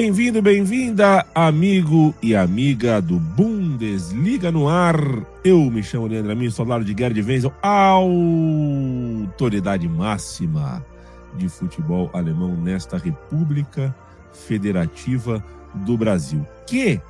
Bem-vindo, 0.00 0.40
bem-vinda, 0.40 1.26
amigo 1.34 2.14
e 2.22 2.32
amiga 2.36 3.02
do 3.02 3.18
Bundesliga 3.18 4.52
no 4.52 4.68
ar. 4.68 4.94
Eu 5.42 5.68
me 5.68 5.82
chamo 5.82 6.06
Leandro 6.06 6.30
Amin, 6.30 6.50
sou 6.50 6.64
lado 6.64 6.84
de 6.84 6.94
Gerd 6.96 7.20
Wenzel, 7.20 7.52
autoridade 7.60 8.78
máxima 9.88 10.86
de 11.34 11.48
futebol 11.48 12.08
alemão 12.12 12.54
nesta 12.54 12.96
República 12.96 13.92
Federativa 14.32 15.44
do 15.74 15.96
Brasil, 15.96 16.46
que 16.64 17.00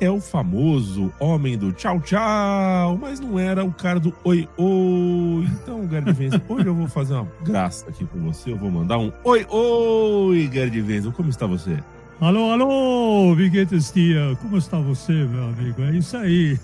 é 0.00 0.08
o 0.08 0.20
famoso 0.20 1.12
homem 1.18 1.58
do 1.58 1.72
tchau 1.72 2.00
tchau, 2.00 2.96
mas 3.00 3.18
não 3.18 3.36
era 3.36 3.64
o 3.64 3.72
cara 3.72 3.98
do 3.98 4.14
oi 4.22 4.48
oi. 4.56 5.44
Então, 5.60 5.88
Gerd 5.88 6.16
Wenzel, 6.16 6.40
hoje 6.48 6.66
eu 6.66 6.74
vou 6.76 6.86
fazer 6.86 7.14
uma 7.14 7.26
graça 7.42 7.88
aqui 7.88 8.06
com 8.06 8.20
você, 8.20 8.52
eu 8.52 8.56
vou 8.56 8.70
mandar 8.70 8.98
um 8.98 9.12
oi 9.24 9.44
oi, 9.50 10.48
Gerd 10.52 10.80
Wenzel, 10.80 11.10
como 11.10 11.30
está 11.30 11.44
você? 11.44 11.82
Alô, 12.20 12.50
alô, 12.50 13.36
wie 13.36 13.48
geht 13.48 13.72
es 13.72 13.92
dir? 13.92 14.36
Como 14.38 14.56
está 14.56 14.76
você, 14.80 15.12
meu 15.12 15.50
amigo? 15.50 15.82
É 15.82 15.92
isso 15.92 16.16
aí. 16.16 16.58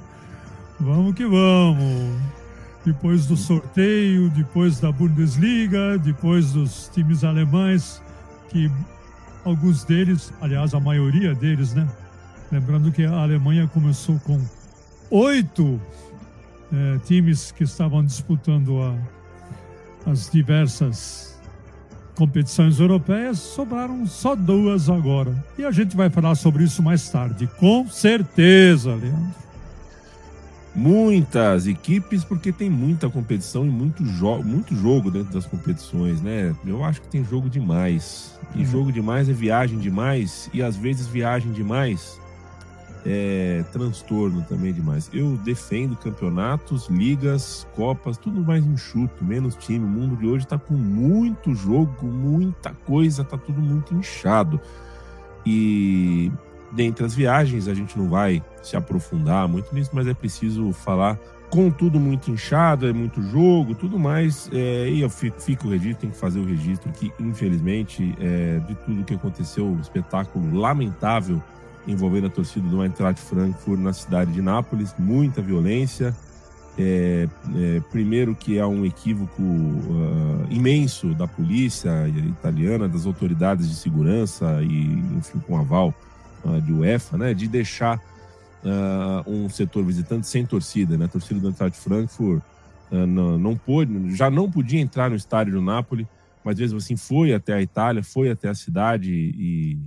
vamos 0.80 1.14
que 1.14 1.26
vamos. 1.26 2.18
Depois 2.86 3.26
do 3.26 3.36
sorteio, 3.36 4.30
depois 4.30 4.80
da 4.80 4.90
Bundesliga, 4.90 5.98
depois 5.98 6.52
dos 6.52 6.88
times 6.94 7.22
alemães, 7.22 8.02
que 8.48 8.70
alguns 9.44 9.84
deles, 9.84 10.32
aliás, 10.40 10.72
a 10.72 10.80
maioria 10.80 11.34
deles, 11.34 11.74
né? 11.74 11.86
Lembrando 12.50 12.90
que 12.90 13.04
a 13.04 13.12
Alemanha 13.12 13.68
começou 13.68 14.18
com 14.20 14.40
oito 15.10 15.78
é, 16.72 16.98
times 17.04 17.52
que 17.52 17.64
estavam 17.64 18.02
disputando 18.02 18.80
a, 18.80 20.10
as 20.10 20.30
diversas 20.30 21.37
competições 22.18 22.80
europeias, 22.80 23.38
sobraram 23.38 24.04
só 24.04 24.34
duas 24.34 24.90
agora. 24.90 25.32
E 25.56 25.64
a 25.64 25.70
gente 25.70 25.96
vai 25.96 26.10
falar 26.10 26.34
sobre 26.34 26.64
isso 26.64 26.82
mais 26.82 27.08
tarde, 27.08 27.48
com 27.58 27.88
certeza, 27.88 28.90
Leandro. 28.90 29.48
Muitas 30.74 31.68
equipes, 31.68 32.24
porque 32.24 32.50
tem 32.52 32.68
muita 32.68 33.08
competição 33.08 33.64
e 33.64 33.70
muito, 33.70 34.04
jo 34.04 34.42
muito 34.42 34.74
jogo 34.74 35.12
dentro 35.12 35.32
das 35.32 35.46
competições, 35.46 36.20
né? 36.20 36.54
Eu 36.66 36.84
acho 36.84 37.00
que 37.00 37.08
tem 37.08 37.24
jogo 37.24 37.48
demais. 37.48 38.36
E 38.54 38.58
uhum. 38.58 38.66
jogo 38.66 38.92
demais 38.92 39.28
é 39.28 39.32
viagem 39.32 39.78
demais, 39.78 40.50
e 40.52 40.60
às 40.60 40.76
vezes 40.76 41.06
viagem 41.06 41.52
demais 41.52 42.18
é, 43.04 43.64
transtorno 43.72 44.42
também 44.48 44.72
demais. 44.72 45.10
Eu 45.12 45.36
defendo 45.38 45.96
campeonatos, 45.96 46.88
ligas, 46.88 47.66
copas, 47.74 48.16
tudo 48.16 48.42
mais 48.42 48.64
enxuto, 48.64 49.24
menos 49.24 49.54
time. 49.54 49.84
O 49.84 49.88
mundo 49.88 50.16
de 50.16 50.26
hoje 50.26 50.44
está 50.44 50.58
com 50.58 50.74
muito 50.74 51.54
jogo, 51.54 52.06
muita 52.06 52.70
coisa, 52.86 53.24
tá 53.24 53.36
tudo 53.36 53.60
muito 53.60 53.94
inchado. 53.94 54.60
E 55.44 56.32
dentre 56.72 57.04
as 57.04 57.14
viagens, 57.14 57.68
a 57.68 57.74
gente 57.74 57.96
não 57.98 58.08
vai 58.08 58.42
se 58.62 58.76
aprofundar 58.76 59.48
muito 59.48 59.74
nisso, 59.74 59.90
mas 59.92 60.06
é 60.06 60.14
preciso 60.14 60.72
falar 60.72 61.18
com 61.50 61.70
tudo 61.70 61.98
muito 61.98 62.30
inchado, 62.30 62.86
é 62.86 62.92
muito 62.92 63.22
jogo, 63.22 63.74
tudo 63.74 63.98
mais. 63.98 64.50
É, 64.52 64.88
e 64.90 65.00
eu 65.00 65.08
fico, 65.08 65.40
fico 65.40 65.66
o 65.66 65.70
registro, 65.70 66.00
tem 66.02 66.10
que 66.10 66.16
fazer 66.16 66.38
o 66.40 66.44
registro 66.44 66.92
que, 66.92 67.12
infelizmente, 67.18 68.14
é, 68.20 68.60
de 68.60 68.74
tudo 68.74 69.04
que 69.04 69.14
aconteceu, 69.14 69.66
um 69.66 69.80
espetáculo 69.80 70.58
lamentável 70.58 71.42
envolvendo 71.88 72.26
a 72.26 72.30
torcida 72.30 72.68
do 72.68 72.84
Eintracht 72.84 73.20
Frankfurt 73.20 73.80
na 73.80 73.94
cidade 73.94 74.30
de 74.30 74.42
Nápoles, 74.42 74.94
muita 74.98 75.40
violência. 75.40 76.14
É, 76.80 77.26
é, 77.56 77.80
primeiro 77.90 78.36
que 78.36 78.60
há 78.60 78.68
um 78.68 78.84
equívoco 78.84 79.42
uh, 79.42 80.46
imenso 80.48 81.12
da 81.12 81.26
polícia 81.26 82.06
italiana, 82.06 82.88
das 82.88 83.04
autoridades 83.04 83.68
de 83.68 83.74
segurança 83.74 84.62
e, 84.62 84.84
enfim, 85.16 85.40
com 85.40 85.58
aval 85.58 85.92
uh, 86.44 86.60
de 86.60 86.72
UEFA, 86.72 87.18
né, 87.18 87.34
de 87.34 87.48
deixar 87.48 87.96
uh, 88.62 89.28
um 89.28 89.48
setor 89.48 89.84
visitante 89.84 90.28
sem 90.28 90.46
torcida. 90.46 90.96
Né? 90.96 91.06
A 91.06 91.08
torcida 91.08 91.40
do 91.40 91.48
Eintracht 91.48 91.76
Frankfurt 91.80 92.42
não, 92.90 93.36
não 93.36 93.56
pôde, 93.56 94.14
já 94.14 94.30
não 94.30 94.50
podia 94.50 94.80
entrar 94.80 95.10
no 95.10 95.16
estádio 95.16 95.54
do 95.54 95.60
Nápoles, 95.60 96.06
mas 96.44 96.58
mesmo 96.58 96.78
assim 96.78 96.96
foi 96.96 97.34
até 97.34 97.54
a 97.54 97.60
Itália, 97.60 98.02
foi 98.02 98.30
até 98.30 98.48
a 98.48 98.54
cidade 98.54 99.12
e 99.12 99.78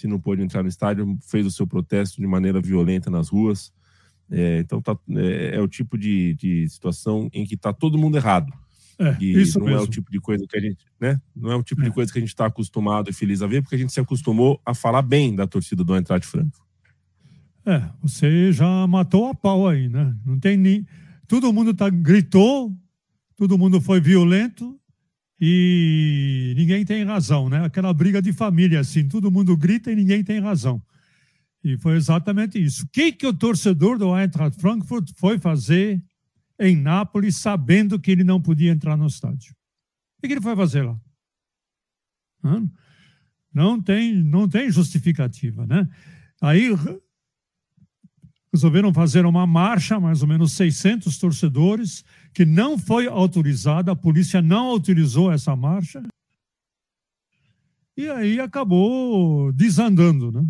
se 0.00 0.06
não 0.06 0.18
pôde 0.18 0.42
entrar 0.42 0.62
no 0.62 0.68
estádio, 0.68 1.18
fez 1.22 1.46
o 1.46 1.50
seu 1.50 1.66
protesto 1.66 2.20
de 2.20 2.26
maneira 2.26 2.60
violenta 2.60 3.10
nas 3.10 3.28
ruas. 3.28 3.72
É, 4.30 4.58
então 4.58 4.80
tá, 4.80 4.96
é, 5.10 5.56
é, 5.56 5.60
o 5.60 5.68
tipo 5.68 5.98
de, 5.98 6.34
de 6.34 6.68
situação 6.68 7.28
em 7.32 7.44
que 7.44 7.54
está 7.54 7.72
todo 7.72 7.98
mundo 7.98 8.16
errado. 8.16 8.52
É, 8.98 9.16
e 9.20 9.40
isso 9.40 9.58
não 9.58 9.66
mesmo. 9.66 9.80
é 9.80 9.82
o 9.82 9.86
tipo 9.86 10.10
de 10.10 10.20
coisa 10.20 10.46
que 10.46 10.56
a 10.56 10.60
gente, 10.60 10.84
né? 11.00 11.20
Não 11.34 11.50
é 11.50 11.56
o 11.56 11.62
tipo 11.62 11.80
é. 11.80 11.84
de 11.84 11.90
coisa 11.90 12.12
que 12.12 12.18
a 12.18 12.20
gente 12.20 12.28
está 12.28 12.46
acostumado 12.46 13.08
e 13.10 13.12
feliz 13.12 13.42
a 13.42 13.46
ver, 13.46 13.62
porque 13.62 13.74
a 13.74 13.78
gente 13.78 13.92
se 13.92 14.00
acostumou 14.00 14.60
a 14.64 14.74
falar 14.74 15.02
bem 15.02 15.34
da 15.34 15.46
torcida 15.46 15.82
do 15.82 15.96
Eintracht 15.96 16.26
Franco. 16.26 16.66
É, 17.64 17.82
você 18.02 18.52
já 18.52 18.86
matou 18.86 19.26
a 19.26 19.34
pau 19.34 19.66
aí, 19.66 19.88
né? 19.88 20.14
Não 20.24 20.38
tem 20.38 20.56
nem 20.56 20.86
todo 21.26 21.52
mundo 21.52 21.72
tá 21.72 21.88
gritou, 21.88 22.74
todo 23.36 23.56
mundo 23.58 23.80
foi 23.80 24.00
violento, 24.00 24.78
e 25.40 26.29
ninguém 26.70 26.84
tem 26.84 27.04
razão, 27.04 27.48
né? 27.48 27.64
Aquela 27.64 27.92
briga 27.92 28.22
de 28.22 28.32
família, 28.32 28.78
assim, 28.78 29.08
todo 29.08 29.30
mundo 29.30 29.56
grita 29.56 29.90
e 29.90 29.96
ninguém 29.96 30.22
tem 30.22 30.38
razão. 30.38 30.80
E 31.64 31.76
foi 31.76 31.96
exatamente 31.96 32.62
isso. 32.62 32.84
O 32.84 32.88
que, 32.88 33.10
que 33.10 33.26
o 33.26 33.34
torcedor 33.34 33.98
do 33.98 34.16
Eintracht 34.16 34.58
Frankfurt 34.60 35.10
foi 35.16 35.38
fazer 35.38 36.00
em 36.58 36.76
Nápoles, 36.76 37.36
sabendo 37.36 37.98
que 37.98 38.10
ele 38.10 38.22
não 38.22 38.40
podia 38.40 38.70
entrar 38.70 38.96
no 38.96 39.06
estádio? 39.06 39.52
O 39.52 40.22
que, 40.22 40.28
que 40.28 40.34
ele 40.34 40.40
foi 40.40 40.54
fazer 40.54 40.82
lá? 40.82 40.96
Não 43.52 43.82
tem, 43.82 44.14
não 44.14 44.48
tem 44.48 44.70
justificativa, 44.70 45.66
né? 45.66 45.88
Aí 46.40 46.70
resolveram 48.52 48.94
fazer 48.94 49.26
uma 49.26 49.44
marcha, 49.44 49.98
mais 49.98 50.22
ou 50.22 50.28
menos 50.28 50.52
600 50.52 51.18
torcedores, 51.18 52.04
que 52.32 52.44
não 52.44 52.78
foi 52.78 53.08
autorizada, 53.08 53.90
a 53.90 53.96
polícia 53.96 54.40
não 54.40 54.66
autorizou 54.66 55.32
essa 55.32 55.54
marcha. 55.56 56.00
E 58.00 58.08
aí 58.08 58.40
acabou 58.40 59.52
desandando, 59.52 60.32
né? 60.32 60.42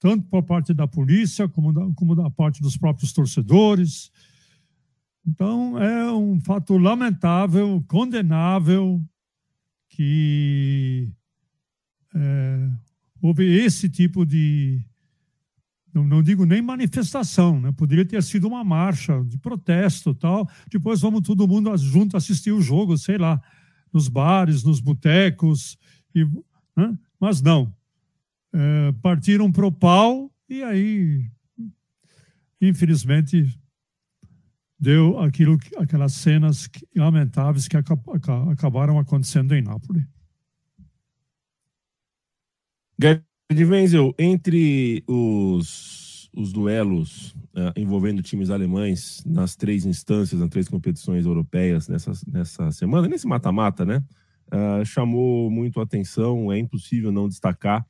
Tanto 0.00 0.26
por 0.26 0.42
parte 0.42 0.74
da 0.74 0.84
polícia 0.84 1.48
como 1.48 1.72
da, 1.72 1.88
como 1.94 2.16
da 2.16 2.28
parte 2.28 2.60
dos 2.60 2.76
próprios 2.76 3.12
torcedores. 3.12 4.10
Então, 5.24 5.80
é 5.80 6.12
um 6.12 6.40
fato 6.40 6.76
lamentável, 6.76 7.84
condenável, 7.86 9.00
que 9.90 11.08
é, 12.12 12.68
houve 13.22 13.44
esse 13.44 13.88
tipo 13.88 14.26
de, 14.26 14.84
não, 15.94 16.04
não, 16.04 16.20
digo 16.20 16.44
nem 16.44 16.60
manifestação, 16.60 17.60
né? 17.60 17.70
poderia 17.70 18.04
ter 18.04 18.24
sido 18.24 18.48
uma 18.48 18.64
marcha 18.64 19.22
de 19.24 19.38
protesto 19.38 20.12
tal. 20.16 20.48
Depois 20.68 21.00
vamos 21.00 21.22
todo 21.22 21.46
mundo 21.46 21.76
junto 21.76 22.16
assistir 22.16 22.50
o 22.50 22.60
jogo, 22.60 22.98
sei 22.98 23.18
lá, 23.18 23.40
nos 23.92 24.08
bares, 24.08 24.64
nos 24.64 24.80
botecos, 24.80 25.78
e, 26.12 26.26
né? 26.78 26.96
mas 27.18 27.42
não. 27.42 27.72
É, 28.52 28.92
partiram 29.02 29.50
para 29.50 29.66
o 29.66 29.72
pau 29.72 30.30
e 30.48 30.62
aí, 30.62 31.28
infelizmente, 32.60 33.58
deu 34.78 35.18
aquilo, 35.18 35.58
aquelas 35.76 36.12
cenas 36.14 36.70
lamentáveis 36.94 37.66
que 37.68 37.76
acabaram 37.76 38.98
acontecendo 38.98 39.54
em 39.54 39.60
Nápoles. 39.60 40.04
de 43.50 43.64
Wenzel, 43.64 44.14
entre 44.18 45.02
os, 45.06 46.30
os 46.34 46.52
duelos 46.52 47.34
uh, 47.54 47.72
envolvendo 47.76 48.22
times 48.22 48.50
alemães 48.50 49.22
nas 49.26 49.56
três 49.56 49.84
instâncias, 49.84 50.40
nas 50.40 50.50
três 50.50 50.68
competições 50.68 51.26
europeias 51.26 51.88
nessa, 51.88 52.12
nessa 52.26 52.70
semana, 52.70 53.08
nesse 53.08 53.26
mata-mata, 53.26 53.84
né? 53.84 54.02
Uh, 54.52 54.84
chamou 54.84 55.50
muito 55.50 55.80
a 55.80 55.82
atenção. 55.82 56.52
É 56.52 56.58
impossível 56.58 57.12
não 57.12 57.28
destacar 57.28 57.86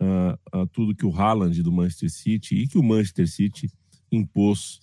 uh, 0.00 0.66
tudo 0.72 0.94
que 0.94 1.06
o 1.06 1.14
Haaland 1.14 1.62
do 1.62 1.72
Manchester 1.72 2.10
City 2.10 2.56
e 2.56 2.68
que 2.68 2.78
o 2.78 2.82
Manchester 2.82 3.28
City 3.28 3.70
impôs 4.10 4.80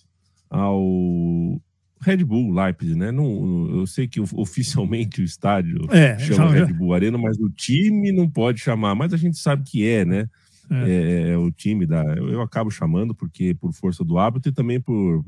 ao 0.50 1.60
Red 2.00 2.24
Bull 2.24 2.52
Leipzig, 2.52 2.96
né? 2.96 3.10
Não, 3.10 3.76
eu 3.76 3.86
sei 3.86 4.08
que 4.08 4.20
oficialmente 4.20 5.20
o 5.20 5.24
estádio 5.24 5.86
é, 5.90 6.18
chama 6.18 6.56
já... 6.56 6.64
Red 6.64 6.72
Bull 6.72 6.92
Arena, 6.92 7.16
mas 7.16 7.38
o 7.38 7.48
time 7.48 8.10
não 8.12 8.28
pode 8.28 8.60
chamar. 8.60 8.94
Mas 8.94 9.14
a 9.14 9.16
gente 9.16 9.38
sabe 9.38 9.62
que 9.64 9.86
é, 9.86 10.04
né? 10.04 10.28
É. 10.70 10.90
é, 10.90 11.28
é 11.30 11.36
o 11.36 11.50
time 11.50 11.86
da. 11.86 12.02
Eu, 12.16 12.28
eu, 12.30 12.40
acabo 12.40 12.70
chamando 12.70 13.14
porque 13.14 13.54
por 13.54 13.72
força 13.72 14.04
do 14.04 14.18
hábito 14.18 14.48
e 14.48 14.52
também 14.52 14.80
por 14.80 15.22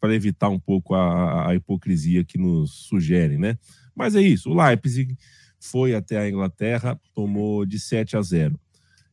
para 0.00 0.14
evitar 0.14 0.48
um 0.48 0.58
pouco 0.58 0.94
a, 0.94 1.50
a, 1.50 1.54
hipocrisia 1.54 2.24
que 2.24 2.38
nos 2.38 2.86
sugerem, 2.88 3.36
né? 3.36 3.58
Mas 3.94 4.14
é 4.14 4.20
isso. 4.20 4.50
O 4.50 4.54
Leipzig 4.54 5.16
foi 5.58 5.94
até 5.94 6.18
a 6.18 6.28
Inglaterra, 6.28 6.98
tomou 7.14 7.66
de 7.66 7.78
7 7.78 8.16
a 8.16 8.22
0. 8.22 8.58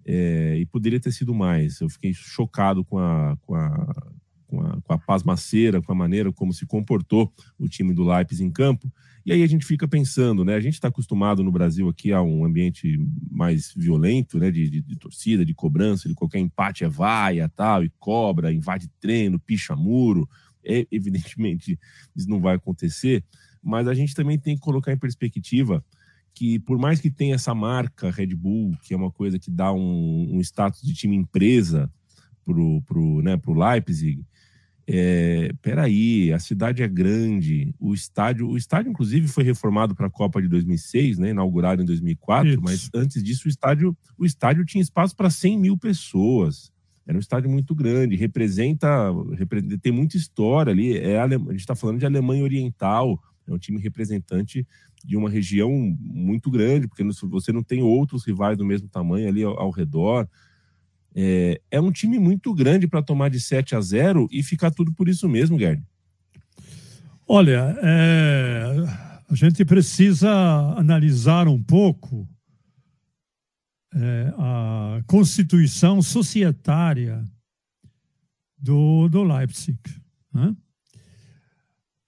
É, 0.06 0.58
e 0.58 0.66
poderia 0.66 1.00
ter 1.00 1.12
sido 1.12 1.34
mais. 1.34 1.82
Eu 1.82 1.90
fiquei 1.90 2.14
chocado 2.14 2.84
com 2.86 2.98
a, 2.98 3.38
com 3.46 3.56
a, 3.56 4.06
com 4.48 4.62
a, 4.62 4.82
com 4.82 4.94
a 4.94 4.98
pasmaceira, 4.98 5.82
com 5.82 5.92
a 5.92 5.96
maneira 5.96 6.32
como 6.32 6.54
se 6.54 6.66
comportou 6.66 7.34
o 7.60 7.68
time 7.68 7.94
do 7.94 8.06
Leipzig 8.06 8.44
em 8.44 8.52
campo. 8.52 8.92
E 9.26 9.34
aí 9.34 9.44
a 9.44 9.48
gente 9.48 9.66
fica 9.66 9.86
pensando, 9.86 10.46
né? 10.46 10.56
A 10.56 10.60
gente 10.62 10.76
está 10.76 10.88
acostumado 10.88 11.44
no 11.44 11.52
Brasil 11.52 11.90
aqui 11.90 12.14
a 12.14 12.22
um 12.22 12.46
ambiente 12.46 12.98
mais 13.30 13.74
violento, 13.76 14.40
né? 14.40 14.50
De, 14.50 14.70
de, 14.70 14.82
de, 14.82 14.96
torcida, 14.96 15.44
de 15.44 15.54
cobrança, 15.54 16.08
de 16.08 16.16
qualquer 16.16 16.40
empate 16.40 16.86
é 16.86 16.88
vaia, 16.88 17.52
tal, 17.54 17.84
e 17.84 17.92
cobra, 18.00 18.54
invade 18.54 18.90
treino, 19.02 19.38
picha 19.38 19.76
muro. 19.76 20.30
É, 20.64 20.88
evidentemente, 20.90 21.78
isso 22.16 22.30
não 22.30 22.40
vai 22.40 22.56
acontecer, 22.56 23.22
mas 23.62 23.88
a 23.88 23.94
gente 23.94 24.14
também 24.14 24.38
tem 24.40 24.56
que 24.56 24.62
colocar 24.62 24.92
em 24.92 24.98
perspectiva 24.98 25.84
que 26.34 26.60
por 26.60 26.78
mais 26.78 27.00
que 27.00 27.10
tenha 27.10 27.36
essa 27.36 27.56
marca 27.56 28.12
Red 28.12 28.36
Bull, 28.36 28.78
que 28.84 28.94
é 28.94 28.98
uma 28.98 29.12
coisa 29.12 29.40
que 29.40 29.50
dá 29.50 29.74
um, 29.74 30.36
um 30.36 30.40
status 30.40 30.82
de 30.84 30.94
time 30.94 31.16
empresa 31.16 31.92
pro, 32.46 32.82
pro, 32.84 33.22
né, 33.24 33.36
pro 33.38 33.54
Leipzig, 33.54 34.24
é, 34.90 35.52
peraí, 35.62 36.32
a 36.32 36.40
cidade 36.40 36.82
é 36.82 36.88
grande, 36.88 37.76
o 37.78 37.94
estádio, 37.94 38.48
o 38.48 38.56
estádio 38.56 38.90
inclusive 38.90 39.28
foi 39.28 39.44
reformado 39.44 39.94
para 39.94 40.08
a 40.08 40.12
Copa 40.12 40.42
de 40.42 40.48
2006, 40.48 41.18
né, 41.18 41.32
inaugurado 41.32 41.82
em 41.82 41.86
2004, 41.86 42.52
Isso. 42.52 42.62
mas 42.62 42.90
antes 42.94 43.22
disso 43.22 43.48
o 43.48 43.50
estádio, 43.50 43.98
o 44.18 44.26
estádio 44.26 44.64
tinha 44.64 44.82
espaço 44.82 45.16
para 45.16 45.30
100 45.30 45.60
mil 45.60 45.78
pessoas. 45.78 46.72
Era 47.06 47.18
um 47.18 47.22
estádio 47.22 47.50
muito 47.50 47.74
grande, 47.74 48.16
representa, 48.16 49.12
representa 49.36 49.78
tem 49.78 49.92
muita 49.92 50.18
história 50.18 50.72
ali. 50.72 50.98
É, 50.98 51.20
a 51.20 51.28
gente 51.28 51.56
está 51.56 51.74
falando 51.74 52.00
de 52.00 52.06
Alemanha 52.06 52.44
Oriental, 52.44 53.20
é 53.48 53.54
um 53.54 53.58
time 53.58 53.80
representante 53.80 54.66
de 55.04 55.16
uma 55.16 55.30
região 55.30 55.72
muito 56.00 56.50
grande, 56.52 56.88
porque 56.88 57.04
você 57.04 57.52
não 57.52 57.64
tem 57.64 57.82
outros 57.82 58.26
rivais 58.26 58.58
do 58.58 58.66
mesmo 58.66 58.88
tamanho 58.88 59.28
ali 59.28 59.44
ao, 59.44 59.60
ao 59.60 59.72
redor. 59.72 60.28
É, 61.16 61.62
é, 61.72 61.82
um 61.82 61.92
time 61.92 62.20
muito 62.20 62.54
grande 62.54 62.88
para 62.88 63.02
tomar 63.02 63.30
de 63.30 63.40
7 63.40 63.76
a 63.76 63.82
0 63.82 64.28
e 64.32 64.44
ficar 64.44 64.72
tudo 64.72 64.94
por 64.94 65.08
isso 65.08 65.28
mesmo, 65.28 65.58
Gerd. 65.58 65.84
Olha, 67.28 67.76
é, 67.82 68.76
a 69.30 69.36
gente 69.36 69.66
precisa 69.66 70.30
analisar 70.78 71.48
um 71.48 71.62
pouco 71.62 72.28
é, 73.94 74.34
a 74.38 75.02
constituição 75.08 76.02
societária 76.02 77.24
do, 78.58 79.08
do 79.10 79.24
Leipzig. 79.24 79.80
Né? 80.34 80.56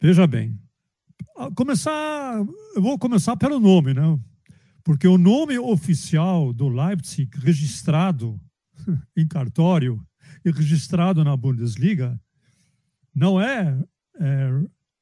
Veja 0.01 0.25
bem, 0.25 0.57
começar, 1.55 2.43
eu 2.75 2.81
vou 2.81 2.99
começar 2.99 3.37
pelo 3.37 3.59
nome, 3.59 3.93
né? 3.93 4.19
Porque 4.83 5.07
o 5.07 5.17
nome 5.17 5.57
oficial 5.57 6.51
do 6.51 6.67
Leipzig, 6.67 7.29
registrado 7.39 8.39
em 9.15 9.27
cartório 9.27 10.03
e 10.43 10.51
registrado 10.51 11.23
na 11.23 11.37
Bundesliga, 11.37 12.19
não 13.15 13.39
é, 13.39 13.77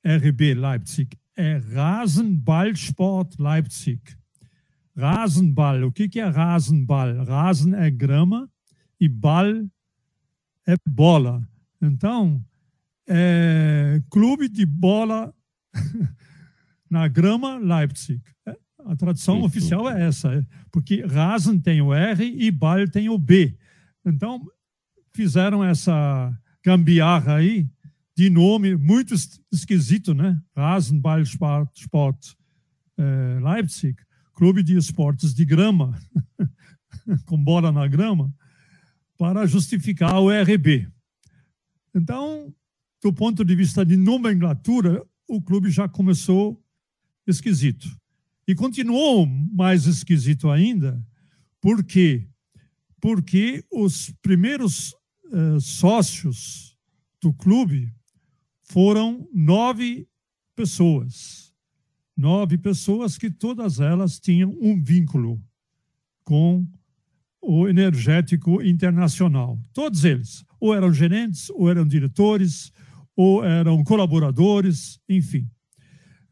é 0.04 0.18
RB 0.18 0.54
Leipzig, 0.54 1.10
é 1.36 1.58
Rasenballsport 1.58 3.36
Leipzig. 3.40 4.02
Rasenball, 4.96 5.84
o 5.84 5.92
que, 5.92 6.10
que 6.10 6.20
é 6.20 6.28
Rasenball? 6.28 7.24
Rasen 7.24 7.76
é 7.76 7.90
grama 7.90 8.50
e 9.00 9.08
ball 9.08 9.68
é 10.66 10.76
bola. 10.88 11.48
Então, 11.82 12.44
é 13.08 14.02
clube 14.10 14.50
de 14.50 14.66
bola 14.66 15.34
na 16.90 17.08
grama 17.08 17.58
Leipzig. 17.58 18.22
É, 18.46 18.58
a 18.86 18.96
tradução 18.96 19.42
oficial 19.42 19.90
é 19.90 20.08
essa, 20.08 20.34
é, 20.34 20.46
porque 20.72 21.02
Rasen 21.06 21.60
tem 21.60 21.82
o 21.82 21.94
R 21.94 22.24
e 22.24 22.50
Ball 22.52 22.88
tem 22.88 23.10
o 23.10 23.18
B. 23.18 23.58
Então, 24.06 24.42
fizeram 25.14 25.64
essa 25.64 26.32
gambiarra 26.64 27.36
aí 27.36 27.70
de 28.16 28.30
nome 28.30 28.76
muito 28.76 29.14
esquisito, 29.52 30.14
né? 30.14 30.42
Rasenball 30.56 31.22
Sport, 31.22 31.70
Sport 31.76 32.34
é, 32.98 33.40
Leipzig, 33.40 33.96
clube 34.34 34.64
de 34.64 34.76
esportes 34.76 35.34
de 35.34 35.46
grama, 35.46 36.00
com 37.26 37.42
bola 37.42 37.72
na 37.72 37.88
grama, 37.88 38.34
para 39.18 39.46
justificar 39.46 40.20
o 40.20 40.30
RB. 40.30 40.88
Então, 41.94 42.54
do 43.04 43.14
ponto 43.14 43.46
de 43.46 43.56
vista 43.56 43.86
de 43.86 43.96
nomenclatura, 43.96 45.04
o 45.28 45.42
clube 45.42 45.70
já 45.70 45.88
começou 45.88 46.60
esquisito. 47.28 47.88
E 48.48 48.56
continuou 48.56 49.28
mais 49.28 49.86
esquisito 49.86 50.50
ainda, 50.50 51.04
por 51.60 51.84
quê? 51.84 52.28
Porque 53.02 53.64
os 53.72 54.12
primeiros 54.22 54.94
uh, 55.26 55.60
sócios 55.60 56.78
do 57.22 57.34
clube 57.34 57.94
foram 58.64 59.28
nove 59.34 60.08
pessoas. 60.56 61.54
Nove 62.16 62.58
pessoas 62.58 63.18
que 63.18 63.30
todas 63.30 63.80
elas 63.80 64.20
tinham 64.20 64.58
um 64.62 64.82
vínculo 64.82 65.42
com 66.24 66.68
o 67.42 67.68
energético 67.68 68.62
internacional. 68.62 69.62
Todos 69.72 70.04
eles, 70.04 70.44
ou 70.60 70.74
eram 70.74 70.92
gerentes, 70.92 71.50
ou 71.52 71.70
eram 71.70 71.88
diretores, 71.88 72.72
ou 73.16 73.44
eram 73.44 73.84
colaboradores, 73.84 75.00
enfim. 75.08 75.50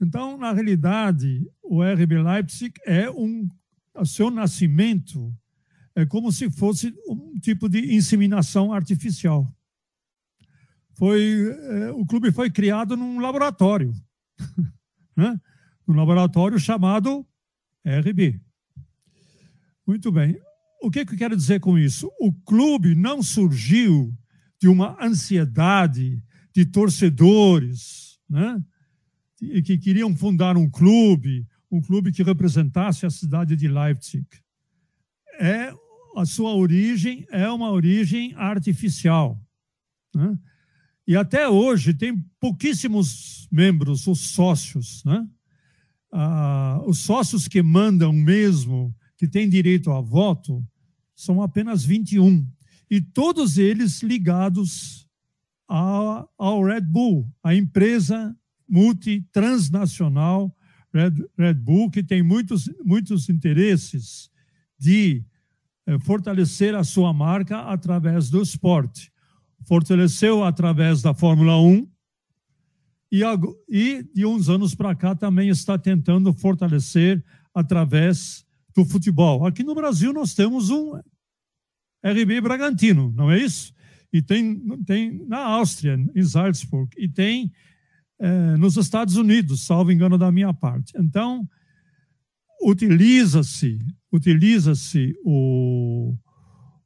Então, 0.02 0.38
na 0.38 0.52
realidade, 0.52 1.50
o 1.64 1.82
RB 1.82 2.22
Leipzig 2.22 2.74
é 2.86 3.10
um, 3.10 3.50
o 3.96 4.06
seu 4.06 4.30
nascimento 4.30 5.34
é 5.96 6.06
como 6.06 6.32
se 6.32 6.50
fosse 6.50 6.94
um 7.08 7.40
tipo 7.40 7.70
de 7.70 7.96
inseminação 7.96 8.74
artificial. 8.74 9.50
Foi, 10.94 11.56
é, 11.58 11.92
o 11.92 12.06
clube 12.06 12.32
foi 12.32 12.50
criado 12.50 12.98
num 12.98 13.20
laboratório, 13.20 13.94
né? 15.16 15.40
um 15.88 15.94
laboratório 15.94 16.60
chamado 16.60 17.26
RB. 17.86 18.40
Muito 19.88 20.12
bem. 20.12 20.38
O 20.82 20.92
que, 20.92 21.06
que 21.06 21.14
eu 21.14 21.18
quero 21.18 21.36
dizer 21.36 21.60
com 21.60 21.78
isso? 21.78 22.12
O 22.20 22.34
clube 22.34 22.94
não 22.96 23.24
surgiu 23.24 24.14
de 24.60 24.68
uma 24.68 24.98
ansiedade 25.04 26.22
de 26.54 26.66
torcedores, 26.66 28.20
né? 28.30 28.62
Que 29.38 29.78
queriam 29.78 30.16
fundar 30.16 30.58
um 30.58 30.70
clube, 30.70 31.46
um 31.72 31.82
clube 31.82 32.12
que 32.12 32.24
representasse 32.24 33.06
a 33.06 33.10
cidade 33.10 33.56
de 33.56 33.68
Leipzig. 33.68 34.26
É 35.40 35.74
a 36.16 36.26
sua 36.26 36.56
origem 36.56 37.26
é 37.30 37.50
uma 37.50 37.70
origem 37.70 38.34
artificial. 38.36 39.40
Né? 40.14 40.38
E 41.06 41.16
até 41.16 41.48
hoje 41.48 41.94
tem 41.94 42.18
pouquíssimos 42.40 43.48
membros, 43.52 44.08
os 44.08 44.20
sócios. 44.32 45.04
Né? 45.04 45.28
Ah, 46.12 46.82
os 46.88 47.00
sócios 47.00 47.48
que 47.48 47.62
mandam 47.62 48.14
mesmo, 48.14 48.96
que 49.18 49.28
têm 49.28 49.50
direito 49.50 49.92
a 49.92 50.00
voto, 50.00 50.66
são 51.14 51.42
apenas 51.42 51.84
21. 51.84 52.48
E 52.90 53.02
todos 53.02 53.58
eles 53.58 54.02
ligados 54.02 55.06
ao 55.68 56.64
Red 56.64 56.82
Bull, 56.82 57.30
a 57.44 57.54
empresa 57.56 58.36
multitransnacional 58.68 60.56
Red, 60.94 61.14
Red 61.38 61.56
Bull, 61.56 61.92
que 61.92 62.02
tem 62.02 62.24
muitos, 62.24 62.70
muitos 62.84 63.28
interesses 63.30 64.30
de 64.80 65.24
eh, 65.86 66.00
fortalecer 66.00 66.74
a 66.74 66.84
sua 66.84 67.14
marca 67.14 67.60
através 67.60 68.30
do 68.30 68.42
esporte. 68.42 69.12
Fortaleceu 69.66 70.44
através 70.44 71.02
da 71.02 71.14
Fórmula 71.14 71.60
1 71.60 71.88
e, 73.12 73.24
e 73.70 74.04
de 74.14 74.26
uns 74.26 74.50
anos 74.50 74.74
para 74.74 74.96
cá 74.96 75.16
também 75.16 75.50
está 75.50 75.78
tentando 75.78 76.34
fortalecer 76.34 77.24
através 77.54 78.46
do 78.76 78.86
futebol. 78.86 79.46
Aqui 79.46 79.64
no 79.64 79.76
Brasil 79.76 80.14
nós 80.14 80.34
temos 80.34 80.70
um 80.70 80.94
RB 82.04 82.42
Bragantino, 82.42 83.12
não 83.16 83.32
é 83.32 83.40
isso? 83.40 83.74
E 84.14 84.22
tem, 84.22 84.60
tem 84.86 85.26
na 85.28 85.40
Áustria, 85.40 85.98
em 86.16 86.24
Salzburg, 86.24 86.90
e 86.98 87.10
tem 87.10 87.52
é, 88.20 88.58
nos 88.58 88.78
Estados 88.78 89.16
Unidos, 89.16 89.66
salvo 89.66 89.92
engano 89.92 90.18
da 90.18 90.32
minha 90.32 90.54
parte. 90.54 90.94
Então, 90.98 91.48
utiliza-se 92.62 93.80
utiliza-se 94.16 95.14
o, 95.24 96.16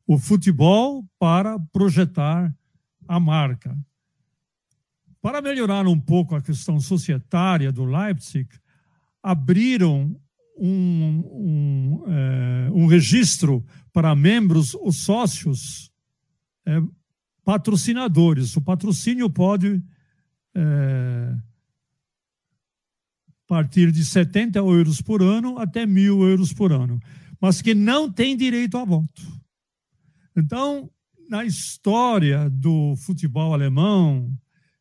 o 0.08 0.18
futebol 0.18 1.06
para 1.20 1.60
projetar 1.72 2.54
a 3.08 3.20
marca. 3.20 3.78
Para 5.22 5.42
melhorar 5.42 5.86
um 5.88 6.00
pouco 6.00 6.36
a 6.36 6.42
questão 6.42 6.80
societária 6.80 7.72
do 7.72 7.86
Leipzig, 7.86 8.50
abriram 9.22 10.20
um, 10.58 11.24
um, 11.32 12.04
é, 12.08 12.72
um 12.72 12.88
registro 12.88 13.66
para 13.94 14.16
membros, 14.16 14.76
os 14.82 14.98
sócios, 14.98 15.92
é, 16.66 16.82
patrocinadores. 17.44 18.56
O 18.56 18.62
patrocínio 18.62 19.30
pode 19.30 19.84
é, 20.56 21.36
partir 23.50 23.92
de 23.92 24.06
70 24.06 24.60
euros 24.60 25.02
por 25.02 25.24
ano 25.24 25.58
até 25.58 25.86
mil 25.86 26.22
euros 26.22 26.54
por 26.54 26.72
ano, 26.72 27.00
mas 27.42 27.62
que 27.62 27.74
não 27.74 28.12
tem 28.12 28.38
direito 28.38 28.78
a 28.78 28.86
voto. 28.86 29.22
Então, 30.38 30.90
na 31.28 31.44
história 31.44 32.48
do 32.50 32.96
futebol 32.96 33.54
alemão, 33.54 34.32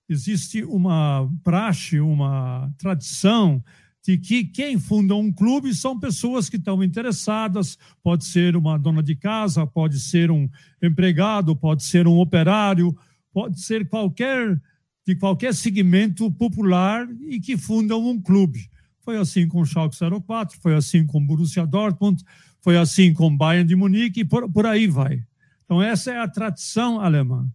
existe 0.09 0.63
uma 0.65 1.29
praxe, 1.43 1.99
uma 1.99 2.71
tradição 2.79 3.65
de 4.05 4.19
que 4.19 4.45
quem 4.45 4.79
funda 4.79 5.15
um 5.15 5.33
clube 5.33 5.75
são 5.75 5.99
pessoas 5.99 6.49
que 6.49 6.57
estão 6.57 6.83
interessadas, 6.83 7.79
pode 8.03 8.25
ser 8.25 8.55
uma 8.57 8.79
dona 8.79 9.03
de 9.03 9.15
casa, 9.15 9.67
pode 9.67 9.99
ser 9.99 10.31
um 10.31 10.49
empregado, 10.83 11.57
pode 11.57 11.85
ser 11.85 12.07
um 12.07 12.19
operário, 12.19 12.97
pode 13.33 13.61
ser 13.61 13.89
qualquer 13.89 14.61
de 15.09 15.17
qualquer 15.17 15.55
segmento 15.55 16.31
popular 16.31 17.09
e 17.31 17.41
que 17.41 17.57
fundam 17.57 18.07
um 18.07 18.21
clube. 18.21 18.69
Foi 19.01 19.17
assim 19.17 19.49
com 19.49 19.63
o 19.63 19.65
Schalke 19.65 19.97
04, 19.97 20.59
foi 20.61 20.75
assim 20.75 21.07
com 21.07 21.17
o 21.17 21.27
Borussia 21.27 21.67
Dortmund, 21.67 22.23
foi 22.61 22.77
assim 22.77 23.15
com 23.15 23.29
o 23.29 23.35
Bayern 23.35 23.67
de 23.67 23.75
Munique 23.75 24.21
e 24.21 24.25
por, 24.27 24.53
por 24.53 24.67
aí 24.67 24.87
vai. 24.87 25.25
Então 25.65 25.83
essa 25.83 26.13
é 26.13 26.19
a 26.19 26.29
tradição 26.29 27.01
alemã. 27.01 27.51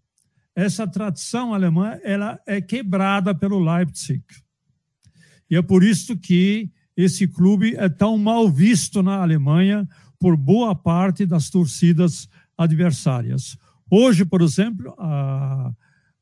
Essa 0.55 0.87
tradição 0.87 1.53
alemã 1.53 1.95
ela 2.03 2.39
é 2.47 2.59
quebrada 2.59 3.35
pelo 3.35 3.59
Leipzig. 3.59 4.23
E 5.47 5.55
é 5.55 5.61
por 5.61 5.83
isso 5.83 6.17
que 6.17 6.71
esse 6.97 7.27
clube 7.27 7.75
é 7.75 7.87
tão 7.87 8.17
mal 8.17 8.49
visto 8.49 9.03
na 9.03 9.21
Alemanha 9.21 9.87
por 10.19 10.35
boa 10.35 10.73
parte 10.73 11.23
das 11.23 11.51
torcidas 11.51 12.27
adversárias. 12.57 13.55
Hoje, 13.91 14.25
por 14.25 14.41
exemplo, 14.41 14.95
a, 14.97 15.71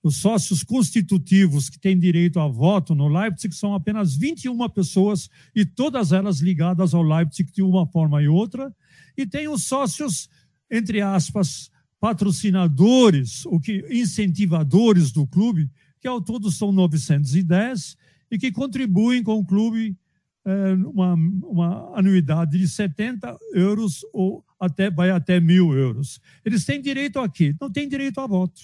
os 0.04 0.18
sócios 0.18 0.64
constitutivos 0.64 1.70
que 1.70 1.80
têm 1.80 1.98
direito 1.98 2.40
a 2.40 2.48
voto 2.48 2.96
no 2.96 3.08
Leipzig 3.08 3.54
são 3.56 3.76
apenas 3.76 4.16
21 4.16 4.68
pessoas 4.70 5.30
e 5.56 5.64
todas 5.64 6.12
elas 6.12 6.40
ligadas 6.40 6.94
ao 6.94 7.04
Leipzig 7.04 7.52
de 7.52 7.62
uma 7.62 7.86
forma 7.86 8.22
e 8.22 8.28
outra. 8.28 8.74
E 9.16 9.28
tem 9.28 9.48
os 9.48 9.64
sócios, 9.64 10.28
entre 10.70 11.02
aspas, 11.02 11.70
patrocinadores, 12.00 13.46
o 13.46 13.60
que 13.60 13.86
incentivadores 13.92 15.12
do 15.12 15.28
clube, 15.28 15.70
que 16.00 16.08
ao 16.08 16.20
todo 16.20 16.52
são 16.52 16.72
910, 16.72 17.96
e 18.32 18.40
que 18.40 18.52
contribuem 18.52 19.22
com 19.22 19.34
o 19.34 19.46
clube 19.46 19.96
é, 20.44 20.74
uma, 20.74 21.14
uma 21.14 22.00
anuidade 22.00 22.58
de 22.58 22.68
70 22.68 23.38
euros 23.54 24.04
ou 24.12 24.44
até 24.60 24.90
vai 24.90 25.12
até 25.12 25.40
mil 25.40 25.74
euros. 25.74 26.20
Eles 26.44 26.66
têm 26.66 26.82
direito 26.82 27.20
a 27.20 27.30
quê? 27.30 27.54
Não 27.60 27.72
têm 27.72 27.88
direito 27.88 28.20
a 28.20 28.26
voto. 28.26 28.62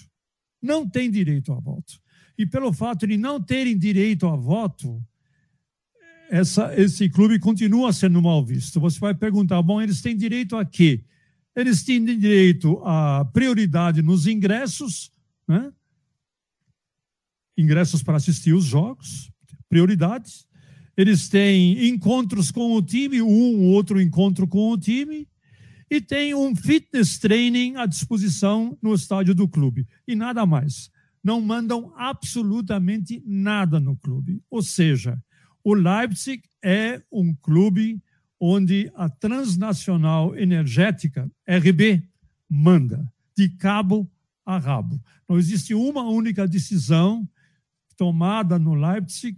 Não 0.61 0.87
têm 0.87 1.09
direito 1.09 1.53
a 1.53 1.59
voto. 1.59 1.99
E 2.37 2.45
pelo 2.45 2.71
fato 2.71 3.07
de 3.07 3.17
não 3.17 3.41
terem 3.41 3.77
direito 3.77 4.27
a 4.27 4.35
voto, 4.35 5.03
essa, 6.29 6.73
esse 6.79 7.09
clube 7.09 7.39
continua 7.39 7.91
sendo 7.93 8.21
mal 8.21 8.43
visto. 8.45 8.79
Você 8.79 8.99
vai 8.99 9.13
perguntar, 9.13 9.61
bom, 9.61 9.81
eles 9.81 10.01
têm 10.01 10.15
direito 10.15 10.55
a 10.55 10.65
quê? 10.65 11.03
Eles 11.55 11.83
têm 11.83 12.03
direito 12.05 12.79
a 12.85 13.25
prioridade 13.25 14.01
nos 14.01 14.27
ingressos, 14.27 15.11
né? 15.47 15.71
ingressos 17.57 18.03
para 18.03 18.17
assistir 18.17 18.53
os 18.53 18.65
jogos, 18.65 19.31
prioridades. 19.67 20.45
Eles 20.95 21.27
têm 21.29 21.87
encontros 21.87 22.51
com 22.51 22.75
o 22.75 22.81
time, 22.81 23.21
um 23.21 23.61
ou 23.63 23.73
outro 23.73 23.99
encontro 23.99 24.47
com 24.47 24.69
o 24.69 24.77
time, 24.77 25.27
e 25.89 26.01
tem 26.01 26.33
um 26.33 26.55
fitness 26.55 27.17
training 27.17 27.75
à 27.77 27.85
disposição 27.85 28.77
no 28.81 28.93
estádio 28.93 29.33
do 29.33 29.47
clube. 29.47 29.87
E 30.07 30.15
nada 30.15 30.45
mais. 30.45 30.89
Não 31.23 31.41
mandam 31.41 31.93
absolutamente 31.95 33.21
nada 33.25 33.79
no 33.79 33.95
clube. 33.97 34.41
Ou 34.49 34.61
seja, 34.61 35.17
o 35.63 35.73
Leipzig 35.73 36.43
é 36.63 37.01
um 37.11 37.33
clube 37.33 38.01
onde 38.39 38.91
a 38.95 39.09
transnacional 39.09 40.37
energética, 40.37 41.29
RB, 41.47 42.03
manda, 42.49 43.11
de 43.35 43.49
cabo 43.49 44.09
a 44.45 44.57
rabo. 44.57 45.01
Não 45.27 45.37
existe 45.37 45.73
uma 45.73 46.03
única 46.03 46.47
decisão 46.47 47.27
tomada 47.97 48.59
no 48.59 48.75
Leipzig 48.75 49.37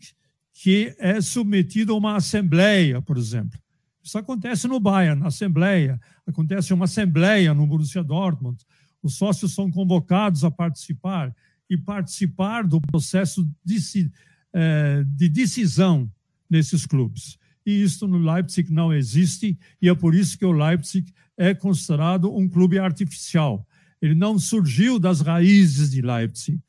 que 0.53 0.93
é 0.99 1.21
submetido 1.21 1.93
a 1.93 1.97
uma 1.97 2.17
assembleia, 2.17 3.01
por 3.01 3.17
exemplo. 3.17 3.59
Isso 4.03 4.17
acontece 4.17 4.67
no 4.67 4.79
Bayern, 4.79 5.21
na 5.21 5.27
assembleia. 5.27 5.99
Acontece 6.25 6.73
uma 6.73 6.85
assembleia 6.85 7.53
no 7.53 7.67
Borussia 7.67 8.03
Dortmund. 8.03 8.63
Os 9.01 9.15
sócios 9.15 9.53
são 9.53 9.69
convocados 9.69 10.43
a 10.43 10.51
participar 10.51 11.35
e 11.69 11.77
participar 11.77 12.65
do 12.65 12.81
processo 12.81 13.47
de, 13.63 14.11
é, 14.53 15.03
de 15.05 15.29
decisão 15.29 16.11
nesses 16.49 16.85
clubes. 16.85 17.37
E 17.65 17.83
isso 17.83 18.07
no 18.07 18.17
Leipzig 18.17 18.71
não 18.71 18.91
existe, 18.91 19.57
e 19.81 19.87
é 19.87 19.93
por 19.93 20.15
isso 20.15 20.37
que 20.37 20.45
o 20.45 20.51
Leipzig 20.51 21.13
é 21.37 21.53
considerado 21.53 22.35
um 22.35 22.49
clube 22.49 22.79
artificial. 22.79 23.65
Ele 24.01 24.15
não 24.15 24.39
surgiu 24.39 24.97
das 24.97 25.21
raízes 25.21 25.91
de 25.91 26.01
Leipzig, 26.01 26.59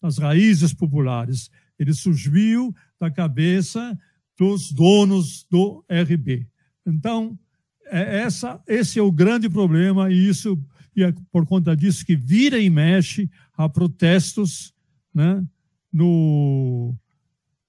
das 0.00 0.18
raízes 0.18 0.72
populares. 0.72 1.50
Ele 1.78 1.92
surgiu 1.92 2.74
da 2.98 3.10
cabeça 3.10 3.98
dos 4.38 4.72
donos 4.72 5.46
do 5.50 5.84
RB. 5.90 6.46
Então, 6.86 7.38
é 7.86 8.20
essa, 8.20 8.60
esse 8.66 8.98
é 8.98 9.02
o 9.02 9.12
grande 9.12 9.48
problema, 9.48 10.10
e 10.10 10.28
isso 10.28 10.58
e 10.96 11.04
é 11.04 11.12
por 11.30 11.44
conta 11.44 11.76
disso 11.76 12.06
que 12.06 12.16
vira 12.16 12.58
e 12.58 12.70
mexe 12.70 13.30
a 13.54 13.68
protestos 13.68 14.72
né, 15.14 15.44
no, 15.92 16.96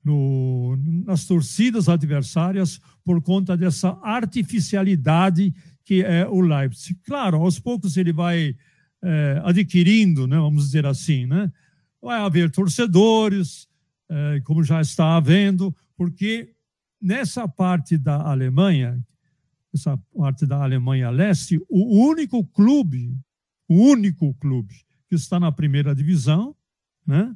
no, 0.03 0.77
nas 1.05 1.25
torcidas 1.25 1.89
adversárias 1.89 2.79
por 3.03 3.21
conta 3.21 3.57
dessa 3.57 3.99
artificialidade 4.01 5.53
que 5.83 6.03
é 6.03 6.25
o 6.27 6.39
Leipzig. 6.39 6.99
Claro, 7.03 7.37
aos 7.37 7.59
poucos 7.59 7.97
ele 7.97 8.13
vai 8.13 8.55
é, 9.03 9.41
adquirindo, 9.43 10.25
né, 10.25 10.37
vamos 10.37 10.65
dizer 10.65 10.85
assim, 10.85 11.25
né, 11.25 11.51
vai 12.01 12.19
haver 12.21 12.49
torcedores, 12.49 13.67
é, 14.09 14.41
como 14.45 14.63
já 14.63 14.81
está 14.81 15.17
havendo, 15.17 15.75
porque 15.97 16.53
nessa 17.01 17.47
parte 17.47 17.97
da 17.97 18.21
Alemanha, 18.21 18.99
essa 19.73 19.97
parte 20.15 20.45
da 20.45 20.61
Alemanha 20.61 21.09
leste, 21.09 21.59
o 21.69 22.07
único 22.07 22.43
clube, 22.45 23.17
o 23.67 23.75
único 23.75 24.33
clube 24.35 24.73
que 25.07 25.15
está 25.15 25.39
na 25.39 25.51
primeira 25.51 25.93
divisão, 25.93 26.55
né, 27.05 27.35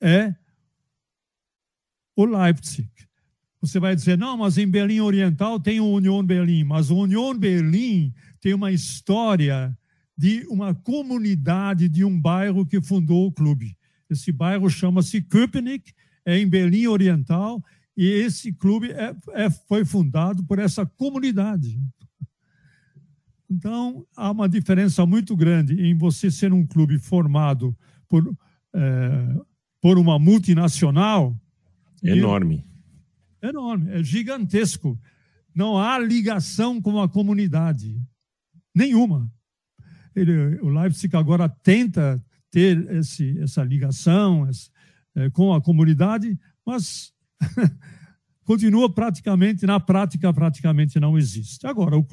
é 0.00 0.34
o 2.16 2.24
Leipzig. 2.24 2.88
Você 3.60 3.78
vai 3.78 3.94
dizer, 3.94 4.16
não, 4.16 4.38
mas 4.38 4.56
em 4.56 4.66
Berlim 4.66 5.00
Oriental 5.00 5.60
tem 5.60 5.80
o 5.80 5.92
Union 5.92 6.24
Berlim, 6.24 6.64
mas 6.64 6.90
o 6.90 6.96
Union 6.96 7.36
Berlim 7.36 8.14
tem 8.40 8.54
uma 8.54 8.72
história 8.72 9.76
de 10.16 10.46
uma 10.48 10.74
comunidade 10.74 11.88
de 11.88 12.04
um 12.04 12.18
bairro 12.18 12.64
que 12.64 12.80
fundou 12.80 13.26
o 13.26 13.32
clube. 13.32 13.76
Esse 14.08 14.32
bairro 14.32 14.68
chama-se 14.70 15.20
Köpenick, 15.22 15.92
é 16.24 16.38
em 16.38 16.48
Berlim 16.48 16.86
Oriental, 16.86 17.62
e 18.00 18.06
esse 18.06 18.50
clube 18.50 18.90
é, 18.92 19.14
é, 19.32 19.50
foi 19.50 19.84
fundado 19.84 20.42
por 20.44 20.58
essa 20.58 20.86
comunidade. 20.86 21.78
Então, 23.50 24.06
há 24.16 24.30
uma 24.30 24.48
diferença 24.48 25.04
muito 25.04 25.36
grande 25.36 25.78
em 25.78 25.94
você 25.94 26.30
ser 26.30 26.50
um 26.50 26.66
clube 26.66 26.98
formado 26.98 27.76
por, 28.08 28.34
é, 28.74 29.36
por 29.82 29.98
uma 29.98 30.18
multinacional. 30.18 31.38
Enorme. 32.02 32.64
E, 33.42 33.46
enorme, 33.46 33.90
é 33.90 34.02
gigantesco. 34.02 34.98
Não 35.54 35.76
há 35.76 35.98
ligação 35.98 36.80
com 36.80 37.02
a 37.02 37.06
comunidade. 37.06 38.02
Nenhuma. 38.74 39.30
Ele, 40.16 40.58
o 40.62 40.70
Leipzig 40.70 41.14
agora 41.14 41.50
tenta 41.50 42.18
ter 42.50 42.90
esse, 42.92 43.38
essa 43.40 43.62
ligação, 43.62 44.48
esse, 44.48 44.70
é, 45.14 45.28
com 45.28 45.52
a 45.52 45.60
comunidade, 45.60 46.40
mas 46.64 47.12
continua 48.44 48.92
praticamente, 48.92 49.66
na 49.66 49.78
prática, 49.78 50.32
praticamente 50.32 50.98
não 50.98 51.18
existe. 51.18 51.66
Agora, 51.66 51.98
o, 51.98 52.06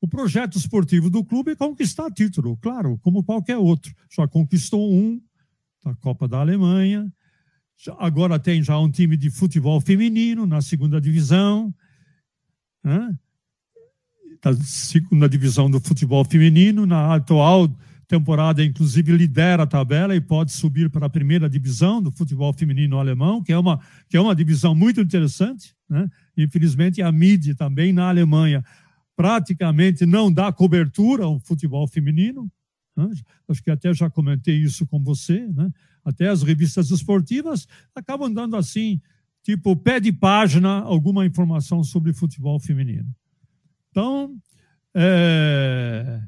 o 0.00 0.08
projeto 0.08 0.56
esportivo 0.56 1.10
do 1.10 1.24
clube 1.24 1.52
é 1.52 1.56
conquistar 1.56 2.10
título, 2.10 2.56
claro, 2.58 2.98
como 2.98 3.24
qualquer 3.24 3.56
outro. 3.56 3.94
Já 4.10 4.26
conquistou 4.26 4.92
um 4.92 5.20
da 5.84 5.94
Copa 5.96 6.26
da 6.26 6.40
Alemanha, 6.40 7.10
agora 7.98 8.38
tem 8.38 8.62
já 8.62 8.78
um 8.78 8.90
time 8.90 9.16
de 9.16 9.30
futebol 9.30 9.80
feminino 9.80 10.46
na 10.46 10.60
segunda 10.60 11.00
divisão. 11.00 11.74
Né? 12.82 13.16
da 14.42 14.54
segunda 14.54 15.28
divisão 15.28 15.70
do 15.70 15.80
futebol 15.80 16.24
feminino. 16.24 16.86
Na 16.86 17.14
atual 17.14 17.68
temporada, 18.08 18.64
inclusive, 18.64 19.14
lidera 19.14 19.64
a 19.64 19.66
tabela 19.66 20.16
e 20.16 20.20
pode 20.20 20.50
subir 20.50 20.88
para 20.88 21.06
a 21.06 21.10
primeira 21.10 21.48
divisão 21.48 22.02
do 22.02 22.10
futebol 22.10 22.52
feminino 22.54 22.98
alemão, 22.98 23.42
que 23.42 23.52
é 23.52 23.58
uma, 23.58 23.78
que 24.08 24.16
é 24.16 24.20
uma 24.20 24.34
divisão 24.34 24.74
muito 24.74 25.00
interessante. 25.00 25.76
Né? 25.88 26.08
Infelizmente, 26.36 27.02
a 27.02 27.12
mídia 27.12 27.54
também 27.54 27.92
na 27.92 28.08
Alemanha 28.08 28.64
praticamente 29.14 30.06
não 30.06 30.32
dá 30.32 30.50
cobertura 30.50 31.24
ao 31.24 31.38
futebol 31.38 31.86
feminino. 31.86 32.50
Né? 32.96 33.10
Acho 33.46 33.62
que 33.62 33.70
até 33.70 33.92
já 33.92 34.08
comentei 34.08 34.56
isso 34.56 34.86
com 34.86 35.02
você. 35.02 35.46
Né? 35.46 35.70
Até 36.02 36.28
as 36.28 36.42
revistas 36.42 36.90
esportivas 36.90 37.68
acabam 37.94 38.32
dando 38.32 38.56
assim, 38.56 39.02
tipo, 39.42 39.76
pé 39.76 40.00
de 40.00 40.12
página, 40.12 40.80
alguma 40.80 41.26
informação 41.26 41.84
sobre 41.84 42.14
futebol 42.14 42.58
feminino. 42.58 43.14
Então, 43.90 44.34
é, 44.94 46.22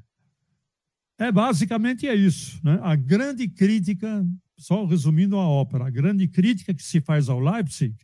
é 1.20 1.30
basicamente 1.30 2.08
é 2.08 2.14
isso. 2.14 2.58
Né? 2.64 2.80
A 2.82 2.96
grande 2.96 3.46
crítica, 3.46 4.26
só 4.56 4.86
resumindo 4.86 5.36
a 5.36 5.46
ópera, 5.46 5.86
a 5.86 5.90
grande 5.90 6.26
crítica 6.26 6.72
que 6.72 6.82
se 6.82 7.00
faz 7.00 7.28
ao 7.28 7.38
Leipzig 7.38 7.94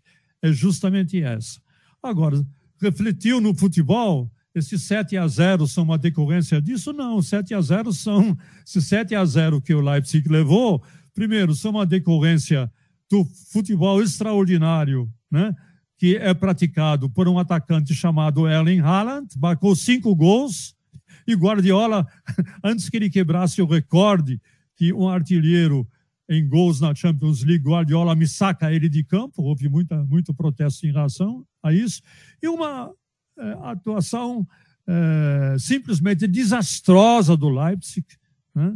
é 0.43 0.53
justamente 0.53 1.21
essa. 1.23 1.59
Agora, 2.03 2.47
refletiu 2.81 3.41
no 3.41 3.55
futebol, 3.55 4.31
esses 4.55 4.83
7 4.83 5.17
a 5.17 5.27
0 5.27 5.67
são 5.67 5.85
uma 5.85 5.97
decorrência 5.97 6.61
disso? 6.61 6.93
Não, 6.93 7.23
7 7.23 7.55
a 7.55 7.61
0 7.61 7.93
são, 7.93 8.37
se 8.65 8.83
7 8.83 9.15
a 9.15 9.25
0 9.25 9.63
que 9.63 9.73
o 9.73 9.81
Leipzig 9.81 10.29
levou, 10.29 10.83
primeiro, 11.15 11.55
são 11.55 11.71
uma 11.71 11.87
decorrência 11.87 12.71
do 13.11 13.25
futebol 13.51 14.03
extraordinário, 14.03 15.11
né? 15.31 15.55
que 15.99 16.17
é 16.17 16.35
praticado 16.35 17.09
por 17.09 17.27
um 17.29 17.39
atacante 17.39 17.95
chamado 17.95 18.47
Erling 18.47 18.81
Haaland, 18.81 19.29
marcou 19.39 19.75
cinco 19.75 20.15
gols, 20.15 20.76
e 21.27 21.35
Guardiola, 21.35 22.07
antes 22.63 22.89
que 22.89 22.97
ele 22.97 23.11
quebrasse 23.11 23.61
o 23.61 23.67
recorde 23.67 24.41
que 24.77 24.93
um 24.93 25.09
artilheiro 25.09 25.87
em 26.29 26.47
gols 26.47 26.81
na 26.81 26.95
Champions 26.95 27.43
League, 27.43 27.65
Guardiola 27.65 28.15
me 28.15 28.27
saca 28.27 28.73
ele 28.73 28.89
de 28.89 29.05
campo, 29.05 29.43
houve 29.43 29.69
muita, 29.69 30.05
muito 30.05 30.35
protesto 30.35 30.87
em 30.87 30.93
relação 30.93 31.47
a 31.63 31.73
isso, 31.73 32.03
e 32.43 32.49
uma 32.49 32.93
é, 33.39 33.59
atuação 33.63 34.47
é, 34.87 35.57
simplesmente 35.59 36.27
desastrosa 36.27 37.37
do 37.37 37.49
Leipzig, 37.49 38.07
né? 38.55 38.75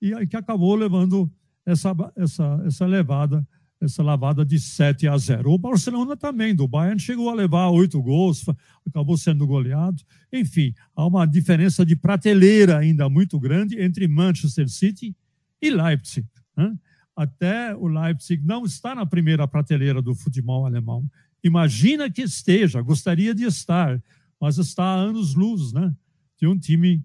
e 0.00 0.26
que 0.26 0.36
acabou 0.36 0.74
levando 0.74 1.30
essa, 1.66 1.94
essa, 2.16 2.62
essa 2.64 2.86
levada 2.86 3.46
essa 3.80 4.02
lavada 4.02 4.44
de 4.44 4.58
7 4.58 5.06
a 5.06 5.16
0. 5.16 5.50
O 5.50 5.58
Barcelona 5.58 6.16
também, 6.16 6.54
do 6.54 6.66
Bayern, 6.66 6.98
chegou 6.98 7.30
a 7.30 7.34
levar 7.34 7.68
oito 7.70 8.02
gols, 8.02 8.44
acabou 8.86 9.16
sendo 9.16 9.46
goleado. 9.46 10.02
Enfim, 10.32 10.74
há 10.96 11.06
uma 11.06 11.26
diferença 11.26 11.86
de 11.86 11.94
prateleira 11.94 12.78
ainda 12.78 13.08
muito 13.08 13.38
grande 13.38 13.80
entre 13.80 14.08
Manchester 14.08 14.68
City 14.68 15.14
e 15.62 15.70
Leipzig. 15.70 16.26
Né? 16.56 16.76
Até 17.14 17.74
o 17.74 17.86
Leipzig 17.86 18.44
não 18.44 18.64
está 18.64 18.94
na 18.94 19.06
primeira 19.06 19.46
prateleira 19.46 20.02
do 20.02 20.14
futebol 20.14 20.66
alemão. 20.66 21.08
Imagina 21.42 22.10
que 22.10 22.22
esteja, 22.22 22.82
gostaria 22.82 23.34
de 23.34 23.44
estar, 23.44 24.02
mas 24.40 24.58
está 24.58 24.84
a 24.84 24.96
anos-luz 24.96 25.72
né? 25.72 25.94
de 26.36 26.46
um 26.46 26.58
time, 26.58 27.02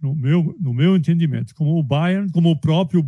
no 0.00 0.14
meu, 0.14 0.56
no 0.60 0.72
meu 0.72 0.96
entendimento, 0.96 1.54
como 1.54 1.76
o 1.76 1.82
Bayern, 1.82 2.30
como 2.30 2.50
o 2.50 2.60
próprio 2.60 3.04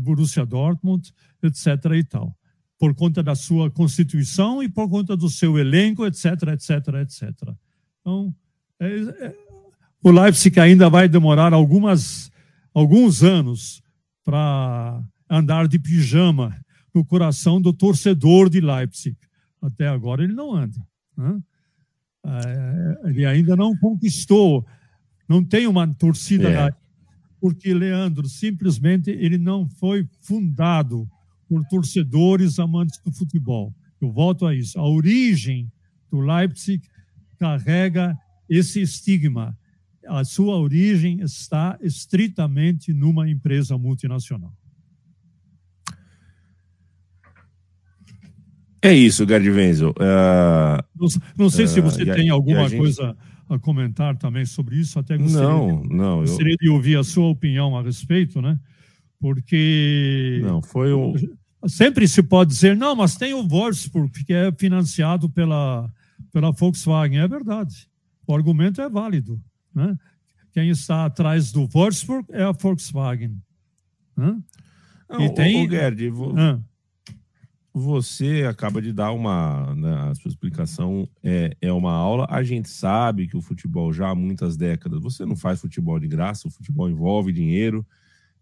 Borussia 0.00 0.44
Dortmund, 0.44 1.12
etc. 1.42 1.66
e 1.96 2.04
tal, 2.04 2.36
por 2.78 2.94
conta 2.94 3.22
da 3.22 3.34
sua 3.34 3.70
constituição 3.70 4.62
e 4.62 4.68
por 4.68 4.88
conta 4.88 5.16
do 5.16 5.28
seu 5.28 5.58
elenco, 5.58 6.06
etc, 6.06 6.24
etc, 6.52 6.70
etc. 7.02 7.54
Então, 8.00 8.34
é, 8.78 8.86
é, 8.86 9.36
o 10.02 10.10
Leipzig 10.10 10.58
ainda 10.58 10.88
vai 10.88 11.08
demorar 11.08 11.52
algumas, 11.52 12.30
alguns 12.74 13.22
anos 13.22 13.82
para 14.24 15.02
andar 15.28 15.68
de 15.68 15.78
pijama 15.78 16.56
no 16.94 17.04
coração 17.04 17.60
do 17.60 17.72
torcedor 17.72 18.48
de 18.48 18.60
Leipzig. 18.60 19.16
Até 19.62 19.86
agora 19.88 20.24
ele 20.24 20.32
não 20.32 20.54
anda. 20.54 20.78
Né? 21.16 21.40
É, 22.24 23.08
ele 23.10 23.24
ainda 23.24 23.56
não 23.56 23.76
conquistou, 23.76 24.66
não 25.28 25.44
tem 25.44 25.66
uma 25.66 25.86
torcida 25.94 26.50
é 26.50 26.74
porque 27.40 27.72
Leandro 27.72 28.28
simplesmente 28.28 29.10
ele 29.10 29.38
não 29.38 29.68
foi 29.68 30.06
fundado 30.20 31.08
por 31.48 31.64
torcedores 31.66 32.58
amantes 32.58 33.00
do 33.04 33.10
futebol. 33.10 33.74
Eu 34.00 34.12
volto 34.12 34.46
a 34.46 34.54
isso. 34.54 34.78
A 34.78 34.86
origem 34.86 35.70
do 36.10 36.20
Leipzig 36.20 36.82
carrega 37.38 38.16
esse 38.48 38.80
estigma. 38.80 39.56
A 40.06 40.24
sua 40.24 40.56
origem 40.56 41.20
está 41.20 41.78
estritamente 41.82 42.92
numa 42.92 43.28
empresa 43.28 43.76
multinacional. 43.76 44.52
É 48.82 48.94
isso, 48.94 49.26
Gerd 49.26 49.48
Wenzel. 49.50 49.90
Uh, 49.90 50.82
não, 50.96 51.08
não, 51.36 51.50
sei 51.50 51.66
uh, 51.66 51.68
se 51.68 51.80
você 51.80 52.04
tem 52.06 52.30
alguma 52.30 52.70
coisa 52.70 53.10
a 53.10 53.39
comentar 53.58 54.16
também 54.16 54.44
sobre 54.44 54.76
isso, 54.76 54.98
até 54.98 55.16
gostaria, 55.16 55.48
não, 55.48 55.82
de, 55.82 55.88
não, 55.88 56.20
gostaria 56.20 56.52
eu... 56.52 56.58
de 56.58 56.68
ouvir 56.68 56.96
a 56.96 57.04
sua 57.04 57.26
opinião 57.26 57.76
a 57.76 57.82
respeito, 57.82 58.40
né? 58.40 58.58
Porque 59.18 60.40
não 60.42 60.62
foi 60.62 60.92
o 60.92 61.14
sempre 61.66 62.08
se 62.08 62.22
pode 62.22 62.50
dizer 62.50 62.76
não, 62.76 62.96
mas 62.96 63.16
tem 63.16 63.34
o 63.34 63.46
Wolfsburg 63.46 64.24
que 64.24 64.32
é 64.32 64.50
financiado 64.52 65.28
pela 65.28 65.90
pela 66.32 66.52
Volkswagen, 66.52 67.18
é 67.18 67.28
verdade. 67.28 67.88
O 68.26 68.34
argumento 68.34 68.80
é 68.80 68.88
válido, 68.88 69.40
né? 69.74 69.96
Quem 70.52 70.70
está 70.70 71.04
atrás 71.04 71.52
do 71.52 71.66
Wolfsburg 71.66 72.26
é 72.30 72.42
a 72.42 72.52
Volkswagen. 72.52 73.36
Né? 74.16 74.38
Não, 75.08 75.20
e 75.20 75.34
tem. 75.34 75.62
O, 75.62 75.66
o 75.66 75.70
Gerd, 75.70 76.10
vou... 76.10 76.34
ah 76.38 76.60
você 77.80 78.44
acaba 78.48 78.80
de 78.80 78.92
dar 78.92 79.12
uma. 79.12 79.74
Né, 79.74 79.94
a 80.10 80.14
sua 80.14 80.28
explicação 80.28 81.08
é, 81.22 81.56
é 81.60 81.72
uma 81.72 81.92
aula. 81.92 82.26
A 82.30 82.42
gente 82.42 82.68
sabe 82.68 83.26
que 83.26 83.36
o 83.36 83.40
futebol 83.40 83.92
já 83.92 84.10
há 84.10 84.14
muitas 84.14 84.56
décadas. 84.56 85.00
Você 85.00 85.24
não 85.24 85.34
faz 85.34 85.60
futebol 85.60 85.98
de 85.98 86.06
graça, 86.06 86.46
o 86.46 86.50
futebol 86.50 86.88
envolve 86.88 87.32
dinheiro 87.32 87.84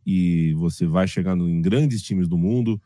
e 0.05 0.53
você 0.55 0.87
vai 0.87 1.07
chegando 1.07 1.48
em 1.48 1.61
grandes 1.61 2.03
times 2.03 2.29
do 2.29 2.37
mundo. 2.37 2.81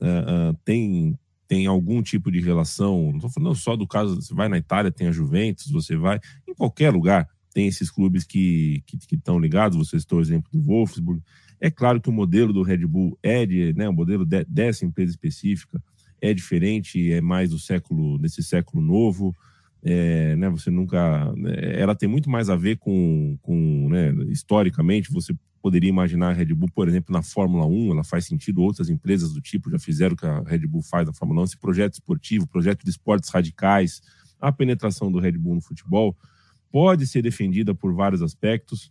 Uh, 0.00 0.50
uh, 0.50 0.58
tem, 0.64 1.18
tem 1.46 1.66
algum 1.66 2.02
tipo 2.02 2.30
de 2.30 2.40
relação. 2.40 3.08
Não 3.08 3.16
estou 3.16 3.30
falando 3.30 3.54
só 3.54 3.76
do 3.76 3.86
caso. 3.86 4.16
Você 4.16 4.34
vai 4.34 4.48
na 4.48 4.58
Itália, 4.58 4.90
tem 4.90 5.08
a 5.08 5.12
Juventus, 5.12 5.70
você 5.70 5.96
vai. 5.96 6.18
Em 6.48 6.54
qualquer 6.54 6.90
lugar, 6.90 7.28
tem 7.52 7.66
esses 7.66 7.90
clubes 7.90 8.24
que 8.24 8.82
estão 8.86 9.36
que, 9.36 9.40
que 9.40 9.42
ligados. 9.42 9.76
Você 9.76 9.98
citou 10.00 10.18
o 10.18 10.22
exemplo 10.22 10.50
do 10.52 10.62
Wolfsburg. 10.62 11.22
É 11.60 11.70
claro 11.70 12.00
que 12.00 12.08
o 12.08 12.12
modelo 12.12 12.52
do 12.52 12.62
Red 12.62 12.86
Bull 12.86 13.18
é 13.22 13.44
de, 13.44 13.74
né, 13.74 13.88
o 13.88 13.92
modelo 13.92 14.24
de, 14.24 14.44
dessa 14.44 14.86
empresa 14.86 15.10
específica 15.10 15.82
é 16.20 16.34
diferente, 16.34 17.12
é 17.12 17.20
mais 17.20 17.50
do 17.50 17.58
século, 17.58 18.18
desse 18.18 18.42
século 18.42 18.82
novo. 18.82 19.34
É, 19.82 20.36
né, 20.36 20.48
você 20.50 20.70
nunca. 20.70 21.32
É, 21.46 21.80
ela 21.80 21.94
tem 21.94 22.08
muito 22.08 22.28
mais 22.28 22.50
a 22.50 22.56
ver 22.56 22.76
com, 22.76 23.38
com 23.40 23.88
né, 23.88 24.12
historicamente, 24.28 25.12
você 25.12 25.34
poderia 25.62 25.88
imaginar 25.88 26.30
a 26.30 26.32
Red 26.32 26.54
Bull, 26.54 26.70
por 26.74 26.88
exemplo, 26.88 27.12
na 27.12 27.22
Fórmula 27.22 27.66
1, 27.66 27.92
ela 27.92 28.04
faz 28.04 28.26
sentido, 28.26 28.62
outras 28.62 28.88
empresas 28.88 29.32
do 29.32 29.40
tipo 29.40 29.70
já 29.70 29.78
fizeram 29.78 30.14
o 30.14 30.16
que 30.16 30.26
a 30.26 30.40
Red 30.40 30.66
Bull 30.66 30.82
faz 30.82 31.06
na 31.06 31.12
Fórmula 31.12 31.42
1, 31.42 31.44
esse 31.44 31.58
projeto 31.58 31.94
esportivo, 31.94 32.46
projeto 32.46 32.82
de 32.82 32.90
esportes 32.90 33.28
radicais, 33.30 34.00
a 34.40 34.50
penetração 34.50 35.12
do 35.12 35.18
Red 35.18 35.32
Bull 35.32 35.56
no 35.56 35.60
futebol 35.60 36.16
pode 36.72 37.06
ser 37.06 37.22
defendida 37.22 37.74
por 37.74 37.92
vários 37.92 38.22
aspectos. 38.22 38.90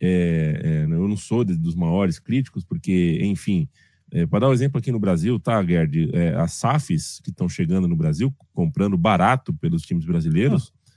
É, 0.00 0.60
é, 0.64 0.82
eu 0.84 1.08
não 1.08 1.16
sou 1.16 1.44
de, 1.44 1.56
dos 1.56 1.74
maiores 1.74 2.18
críticos, 2.18 2.64
porque, 2.64 3.20
enfim, 3.22 3.68
é, 4.10 4.26
para 4.26 4.40
dar 4.40 4.48
um 4.48 4.52
exemplo 4.52 4.78
aqui 4.78 4.90
no 4.90 4.98
Brasil, 4.98 5.38
tá, 5.38 5.62
Gerd? 5.64 6.10
É, 6.14 6.34
as 6.34 6.52
SAFs 6.52 7.20
que 7.22 7.30
estão 7.30 7.48
chegando 7.48 7.86
no 7.86 7.96
Brasil, 7.96 8.34
comprando 8.52 8.96
barato 8.96 9.52
pelos 9.54 9.82
times 9.82 10.04
brasileiros, 10.04 10.72
ah. 10.72 10.90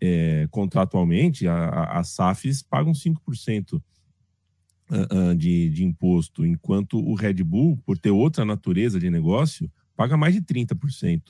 é, 0.00 0.48
contratualmente, 0.50 1.46
as 1.48 2.08
SAFs 2.08 2.62
pagam 2.62 2.92
5% 2.92 3.80
de, 5.36 5.68
de 5.68 5.84
imposto, 5.84 6.46
enquanto 6.46 6.98
o 6.98 7.14
Red 7.14 7.44
Bull, 7.44 7.76
por 7.84 7.98
ter 7.98 8.10
outra 8.10 8.42
natureza 8.42 8.98
de 8.98 9.10
negócio, 9.10 9.70
paga 9.94 10.16
mais 10.16 10.32
de 10.32 10.40
30%. 10.40 11.22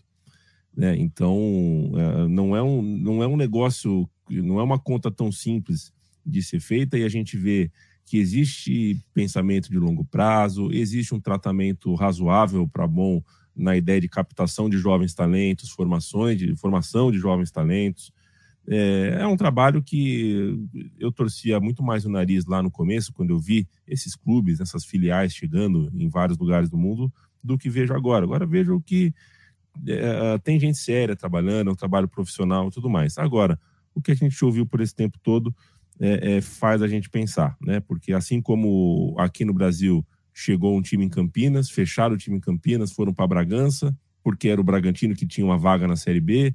Né? 0.77 0.97
Então, 0.97 1.91
é, 1.97 2.29
não, 2.29 2.55
é 2.55 2.63
um, 2.63 2.83
não 2.83 3.23
é 3.23 3.27
um 3.27 3.37
negócio, 3.37 4.09
não 4.31 4.61
é 4.61 4.63
uma 4.63 4.79
conta 4.79 5.11
tão 5.11 5.33
simples 5.33 5.93
de 6.25 6.41
ser 6.41 6.61
feita 6.61 6.97
e 6.97 7.03
a 7.03 7.09
gente 7.09 7.37
vê 7.37 7.73
que 8.09 8.19
existe 8.19 8.99
pensamento 9.13 9.71
de 9.71 9.79
longo 9.79 10.05
prazo, 10.05 10.71
existe 10.73 11.15
um 11.15 11.21
tratamento 11.21 11.95
razoável 11.95 12.67
para 12.67 12.87
bom 12.87 13.23
na 13.55 13.77
ideia 13.77 14.01
de 14.01 14.09
captação 14.09 14.71
de 14.71 14.79
jovens 14.79 15.15
talentos, 15.15 15.71
formações 15.71 16.39
de 16.39 16.57
formação 16.57 17.11
de 17.13 17.19
jovens 17.19 17.51
talentos. 17.51 18.13
É, 18.67 19.19
é, 19.21 19.27
um 19.27 19.37
trabalho 19.37 19.83
que 19.83 20.59
eu 20.99 21.11
torcia 21.11 21.59
muito 21.61 21.83
mais 21.83 22.05
o 22.05 22.11
nariz 22.11 22.47
lá 22.47 22.63
no 22.63 22.71
começo, 22.71 23.13
quando 23.13 23.31
eu 23.31 23.39
vi 23.39 23.69
esses 23.87 24.15
clubes, 24.15 24.61
essas 24.61 24.85
filiais 24.85 25.35
chegando 25.35 25.91
em 25.95 26.09
vários 26.09 26.39
lugares 26.39 26.71
do 26.71 26.79
mundo, 26.79 27.13
do 27.43 27.59
que 27.59 27.69
vejo 27.69 27.95
agora. 27.95 28.25
Agora 28.25 28.47
vejo 28.47 28.81
que 28.81 29.13
é, 29.87 30.39
tem 30.39 30.59
gente 30.59 30.79
séria 30.79 31.17
trabalhando, 31.17 31.69
é 31.69 31.73
um 31.73 31.77
trabalho 31.77 32.09
profissional 32.09 32.69
e 32.69 32.71
tudo 32.71 32.89
mais. 32.89 33.19
Agora, 33.19 33.59
o 33.95 34.01
que 34.01 34.13
a 34.13 34.15
gente 34.15 34.43
ouviu 34.45 34.65
por 34.65 34.81
esse 34.81 34.95
tempo 34.95 35.19
todo 35.23 35.55
é, 36.01 36.37
é, 36.37 36.41
faz 36.41 36.83
a 36.83 36.89
gente 36.89 37.11
pensar, 37.11 37.57
né? 37.61 37.81
Porque 37.81 38.13
assim 38.13 38.41
como 38.41 39.15
aqui 39.19 39.45
no 39.45 39.53
Brasil 39.53 40.07
chegou 40.33 40.77
um 40.77 40.83
time 40.83 41.05
em 41.05 41.09
Campinas, 41.09 41.71
fecharam 41.71 42.15
o 42.15 42.19
time 42.19 42.37
em 42.37 42.41
Campinas, 42.41 42.93
foram 42.93 43.13
para 43.13 43.27
Bragança, 43.27 43.97
porque 44.23 44.49
era 44.49 44.61
o 44.61 44.65
Bragantino 44.65 45.15
que 45.15 45.27
tinha 45.27 45.45
uma 45.45 45.59
vaga 45.59 45.89
na 45.89 45.97
Série 45.97 46.21
B, 46.21 46.55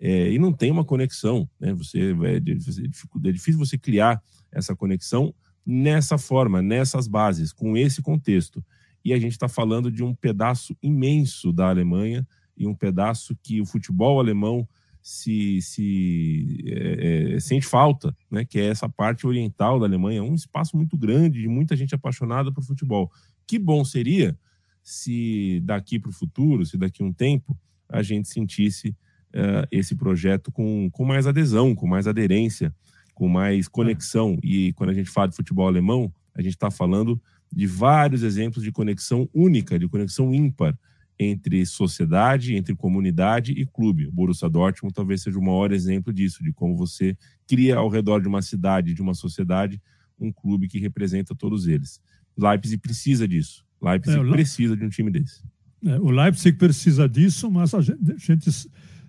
é, 0.00 0.30
e 0.30 0.38
não 0.38 0.52
tem 0.52 0.70
uma 0.70 0.84
conexão, 0.84 1.48
né? 1.58 1.72
Você 1.74 2.14
é, 2.22 2.36
é 2.36 3.32
difícil 3.32 3.58
você 3.58 3.78
criar 3.78 4.22
essa 4.52 4.74
conexão 4.76 5.34
nessa 5.66 6.18
forma, 6.18 6.60
nessas 6.62 7.08
bases, 7.08 7.52
com 7.52 7.76
esse 7.76 8.02
contexto. 8.02 8.64
E 9.04 9.12
a 9.12 9.18
gente 9.18 9.32
está 9.32 9.48
falando 9.48 9.90
de 9.90 10.02
um 10.02 10.14
pedaço 10.14 10.76
imenso 10.82 11.52
da 11.52 11.68
Alemanha 11.68 12.26
e 12.56 12.66
um 12.66 12.74
pedaço 12.74 13.36
que 13.42 13.60
o 13.60 13.66
futebol 13.66 14.20
alemão 14.20 14.68
se, 15.06 15.60
se 15.60 16.64
é, 16.66 17.34
é, 17.34 17.40
sente 17.40 17.66
falta, 17.66 18.16
né? 18.30 18.42
que 18.42 18.58
é 18.58 18.68
essa 18.68 18.88
parte 18.88 19.26
oriental 19.26 19.78
da 19.78 19.84
Alemanha, 19.84 20.22
um 20.22 20.34
espaço 20.34 20.78
muito 20.78 20.96
grande 20.96 21.42
de 21.42 21.46
muita 21.46 21.76
gente 21.76 21.94
apaixonada 21.94 22.50
por 22.50 22.64
futebol. 22.64 23.12
Que 23.46 23.58
bom 23.58 23.84
seria 23.84 24.34
se 24.82 25.60
daqui 25.62 25.98
para 25.98 26.08
o 26.08 26.12
futuro, 26.12 26.64
se 26.64 26.78
daqui 26.78 27.02
um 27.02 27.12
tempo, 27.12 27.54
a 27.86 28.02
gente 28.02 28.30
sentisse 28.30 28.96
uh, 29.34 29.68
esse 29.70 29.94
projeto 29.94 30.50
com, 30.50 30.88
com 30.90 31.04
mais 31.04 31.26
adesão, 31.26 31.74
com 31.74 31.86
mais 31.86 32.06
aderência, 32.06 32.74
com 33.14 33.28
mais 33.28 33.68
conexão. 33.68 34.38
E 34.42 34.72
quando 34.72 34.88
a 34.88 34.94
gente 34.94 35.10
fala 35.10 35.28
de 35.28 35.36
futebol 35.36 35.68
alemão, 35.68 36.10
a 36.34 36.40
gente 36.40 36.54
está 36.54 36.70
falando 36.70 37.20
de 37.52 37.66
vários 37.66 38.22
exemplos 38.22 38.64
de 38.64 38.72
conexão 38.72 39.28
única, 39.34 39.78
de 39.78 39.86
conexão 39.86 40.34
ímpar 40.34 40.74
entre 41.18 41.64
sociedade, 41.64 42.54
entre 42.54 42.74
comunidade 42.74 43.52
e 43.52 43.64
clube. 43.64 44.06
O 44.06 44.12
Borussia 44.12 44.48
Dortmund 44.48 44.94
talvez 44.94 45.22
seja 45.22 45.38
o 45.38 45.42
maior 45.42 45.72
exemplo 45.72 46.12
disso, 46.12 46.42
de 46.42 46.52
como 46.52 46.76
você 46.76 47.16
cria 47.46 47.76
ao 47.76 47.88
redor 47.88 48.20
de 48.20 48.28
uma 48.28 48.42
cidade, 48.42 48.94
de 48.94 49.02
uma 49.02 49.14
sociedade, 49.14 49.80
um 50.18 50.32
clube 50.32 50.68
que 50.68 50.78
representa 50.78 51.34
todos 51.34 51.66
eles. 51.66 52.00
Leipzig 52.36 52.78
precisa 52.78 53.28
disso. 53.28 53.64
Leipzig 53.80 54.18
é, 54.18 54.30
precisa 54.30 54.76
de 54.76 54.84
um 54.84 54.88
time 54.88 55.10
desse. 55.10 55.42
É, 55.84 55.98
o 56.00 56.10
Leipzig 56.10 56.56
precisa 56.56 57.08
disso, 57.08 57.50
mas 57.50 57.74
a 57.74 57.80
gente, 57.80 58.12
a 58.12 58.16
gente 58.16 58.50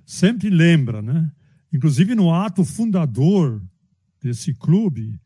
sempre 0.06 0.50
lembra, 0.50 1.02
né? 1.02 1.32
Inclusive 1.74 2.14
no 2.14 2.34
ato 2.34 2.64
fundador 2.64 3.62
desse 4.22 4.54
clube, 4.54 5.20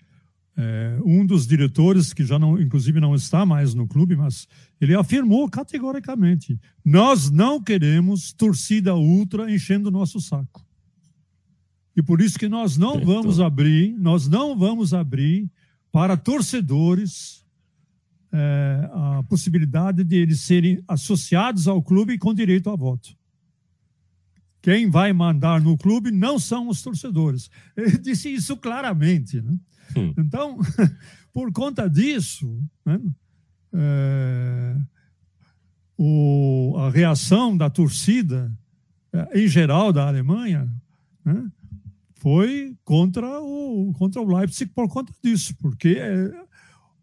é, 0.62 1.00
um 1.06 1.26
dos 1.26 1.48
diretores, 1.48 2.12
que 2.12 2.26
já 2.26 2.38
não, 2.38 2.60
inclusive 2.60 3.00
não 3.00 3.16
está 3.16 3.46
mais 3.46 3.74
no 3.74 3.88
clube, 3.88 4.18
mas 4.18 4.46
ele 4.82 4.94
afirmou 4.94 5.50
categoricamente: 5.50 6.60
nós 6.84 7.32
não 7.32 7.64
queremos 7.64 8.34
torcida 8.34 8.94
ultra 8.94 9.50
enchendo 9.50 9.88
o 9.88 9.92
nosso 9.92 10.20
saco. 10.20 10.66
E 11.96 12.04
por 12.04 12.20
isso 12.20 12.38
que 12.38 12.50
nós 12.50 12.76
não 12.76 13.00
vamos 13.00 13.40
abrir, 13.40 13.96
nós 13.98 14.28
não 14.28 14.58
vamos 14.58 14.94
abrir 14.94 15.50
para 15.94 16.18
torcedores 16.18 17.46
é, 18.30 18.90
a 18.92 19.24
possibilidade 19.30 20.04
de 20.04 20.18
eles 20.18 20.42
serem 20.42 20.84
associados 20.90 21.70
ao 21.70 21.82
clube 21.82 22.18
com 22.18 22.34
direito 22.34 22.70
a 22.70 22.76
voto. 22.76 23.18
Quem 24.62 24.90
vai 24.90 25.14
mandar 25.14 25.62
no 25.62 25.78
clube 25.78 26.12
não 26.12 26.38
são 26.38 26.68
os 26.68 26.82
torcedores. 26.82 27.50
Ele 27.78 27.98
disse 27.98 28.28
isso 28.28 28.58
claramente. 28.58 29.42
Né? 29.42 29.58
Hum. 29.96 30.14
Então, 30.18 30.58
por 31.34 31.52
conta 31.52 31.90
disso, 31.90 32.62
né, 32.86 33.00
é, 33.74 34.76
o, 35.98 36.76
a 36.78 36.90
reação 36.90 37.56
da 37.56 37.70
torcida, 37.70 38.52
é, 39.14 39.44
em 39.44 39.48
geral, 39.48 39.92
da 39.92 40.08
Alemanha, 40.08 40.72
né, 41.24 41.52
foi 42.16 42.76
contra 42.84 43.26
o, 43.42 43.94
contra 43.94 44.22
o 44.22 44.38
Leipzig 44.38 44.72
por 44.74 44.88
conta 44.90 45.14
disso, 45.24 45.56
porque 45.58 45.98
é, 46.00 46.32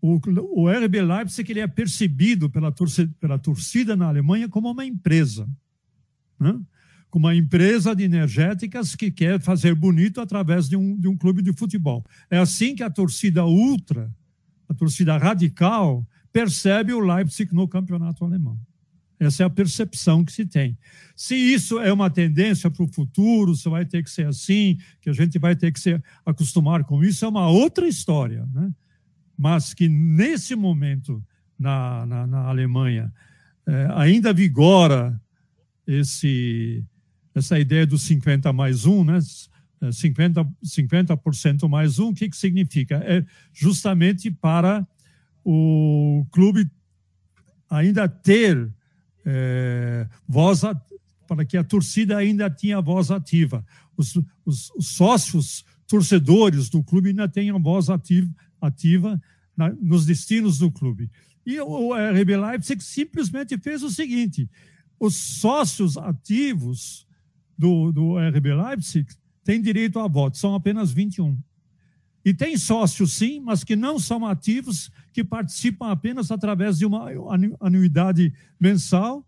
o, 0.01 0.20
o 0.53 0.70
RB 0.70 1.03
Leipzig 1.03 1.51
ele 1.51 1.61
é 1.61 1.66
percebido 1.66 2.51
pela 2.51 2.70
torcida, 2.70 3.12
pela 3.18 3.38
torcida 3.38 3.96
na 3.96 4.07
Alemanha 4.07 4.49
como 4.49 4.70
uma 4.70 4.85
empresa. 4.85 5.49
Né? 6.38 6.59
Com 7.10 7.18
uma 7.18 7.34
empresa 7.34 7.94
de 7.94 8.04
energéticas 8.04 8.94
que 8.94 9.10
quer 9.10 9.40
fazer 9.40 9.74
bonito 9.74 10.20
através 10.20 10.68
de 10.68 10.76
um, 10.76 10.98
de 10.98 11.08
um 11.08 11.16
clube 11.16 11.42
de 11.42 11.52
futebol. 11.52 12.04
É 12.30 12.38
assim 12.38 12.74
que 12.74 12.82
a 12.82 12.90
torcida 12.90 13.44
ultra, 13.44 14.10
a 14.68 14.74
torcida 14.74 15.16
radical, 15.16 16.06
percebe 16.32 16.92
o 16.92 17.00
Leipzig 17.00 17.54
no 17.54 17.66
campeonato 17.66 18.24
alemão. 18.24 18.58
Essa 19.18 19.42
é 19.42 19.46
a 19.46 19.50
percepção 19.50 20.24
que 20.24 20.32
se 20.32 20.44
tem. 20.44 20.76
Se 21.14 21.34
isso 21.34 21.80
é 21.80 21.90
uma 21.90 22.10
tendência 22.10 22.70
para 22.70 22.84
o 22.84 22.88
futuro, 22.88 23.54
se 23.54 23.68
vai 23.68 23.86
ter 23.86 24.04
que 24.04 24.10
ser 24.10 24.26
assim, 24.26 24.78
que 25.00 25.08
a 25.08 25.12
gente 25.12 25.38
vai 25.38 25.56
ter 25.56 25.72
que 25.72 25.80
se 25.80 25.98
acostumar 26.24 26.84
com 26.84 27.02
isso, 27.02 27.24
é 27.24 27.28
uma 27.28 27.48
outra 27.48 27.88
história. 27.88 28.46
Né? 28.52 28.70
Mas 29.36 29.72
que 29.72 29.88
nesse 29.88 30.54
momento, 30.54 31.24
na, 31.58 32.04
na, 32.04 32.26
na 32.26 32.38
Alemanha, 32.48 33.10
é, 33.66 33.88
ainda 33.94 34.34
vigora 34.34 35.18
esse, 35.86 36.84
essa 37.37 37.59
ideia 37.59 37.87
do 37.87 37.99
50 37.99 38.51
mais 38.53 38.87
1, 38.87 39.05
né? 39.05 39.18
50%, 39.83 40.46
é, 40.62 40.66
50 40.66 41.68
mais 41.68 41.99
1, 41.99 42.09
o 42.09 42.14
que, 42.14 42.31
que 42.31 42.37
significa? 42.37 42.96
É 43.05 43.22
justamente 43.53 44.31
para 44.31 44.87
o 45.44 46.27
clube 46.33 46.68
ainda 47.68 48.09
ter 48.09 48.72
é, 49.25 50.09
voz, 50.27 50.62
para 51.29 51.44
que 51.44 51.59
a 51.59 51.62
torcida 51.62 52.16
ainda 52.16 52.49
tenha 52.49 52.81
voz 52.81 53.11
ativa. 53.11 53.64
Os, 53.99 54.16
os, 54.46 54.70
os 54.70 54.87
sócios 54.88 55.62
torcedores 55.87 56.70
do 56.70 56.83
clube 56.83 57.11
ainda 57.11 57.29
tenham 57.29 57.61
voz 57.61 57.90
ativa, 57.90 58.31
ativa 58.61 59.20
na, 59.55 59.68
nos 59.70 60.07
destinos 60.07 60.59
do 60.59 60.70
clube. 60.70 61.11
E 61.44 61.61
o 61.61 61.94
RB 61.94 62.35
Leipzig 62.35 62.83
simplesmente 62.83 63.59
fez 63.59 63.83
o 63.83 63.90
seguinte: 63.90 64.49
os 64.99 65.14
sócios 65.14 65.99
ativos 65.99 67.05
do, 67.56 67.92
do 67.92 68.18
RB 68.18 68.54
Leipzig 68.54 69.06
têm 69.44 69.60
direito 69.60 69.98
a 69.98 70.08
voto, 70.08 70.36
são 70.36 70.54
apenas 70.54 70.92
21. 70.92 71.38
E 72.24 72.34
tem 72.34 72.56
sócios, 72.56 73.12
sim, 73.12 73.40
mas 73.40 73.62
que 73.62 73.76
não 73.76 74.00
são 74.00 74.26
ativos, 74.26 74.90
que 75.12 75.22
participam 75.22 75.90
apenas 75.90 76.30
através 76.32 76.78
de 76.78 76.84
uma 76.84 77.08
anuidade 77.60 78.32
mensal, 78.58 79.24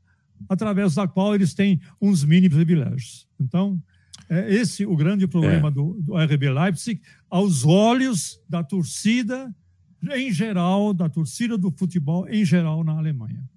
através 0.49 0.97
da 0.97 1.07
qual 1.07 1.35
eles 1.35 1.55
têm 1.55 1.81
uns 2.03 2.25
mini 2.25 2.51
privilégios. 2.51 3.29
Então, 3.39 3.81
é 4.29 4.53
esse 4.53 4.85
o 4.85 4.97
grande 4.97 5.29
problema 5.29 5.69
é. 5.69 5.71
do, 5.71 5.95
do 6.01 6.17
RB 6.17 6.51
Leipzig, 6.51 7.01
aos 7.31 7.65
olhos 7.65 8.41
da 8.49 8.65
torcida 8.65 9.55
em 10.13 10.33
geral, 10.33 10.93
da 10.93 11.09
torcida 11.09 11.57
do 11.57 11.71
futebol 11.71 12.29
em 12.29 12.45
geral 12.45 12.85
na 12.85 12.93
Alemanha. 12.93 13.49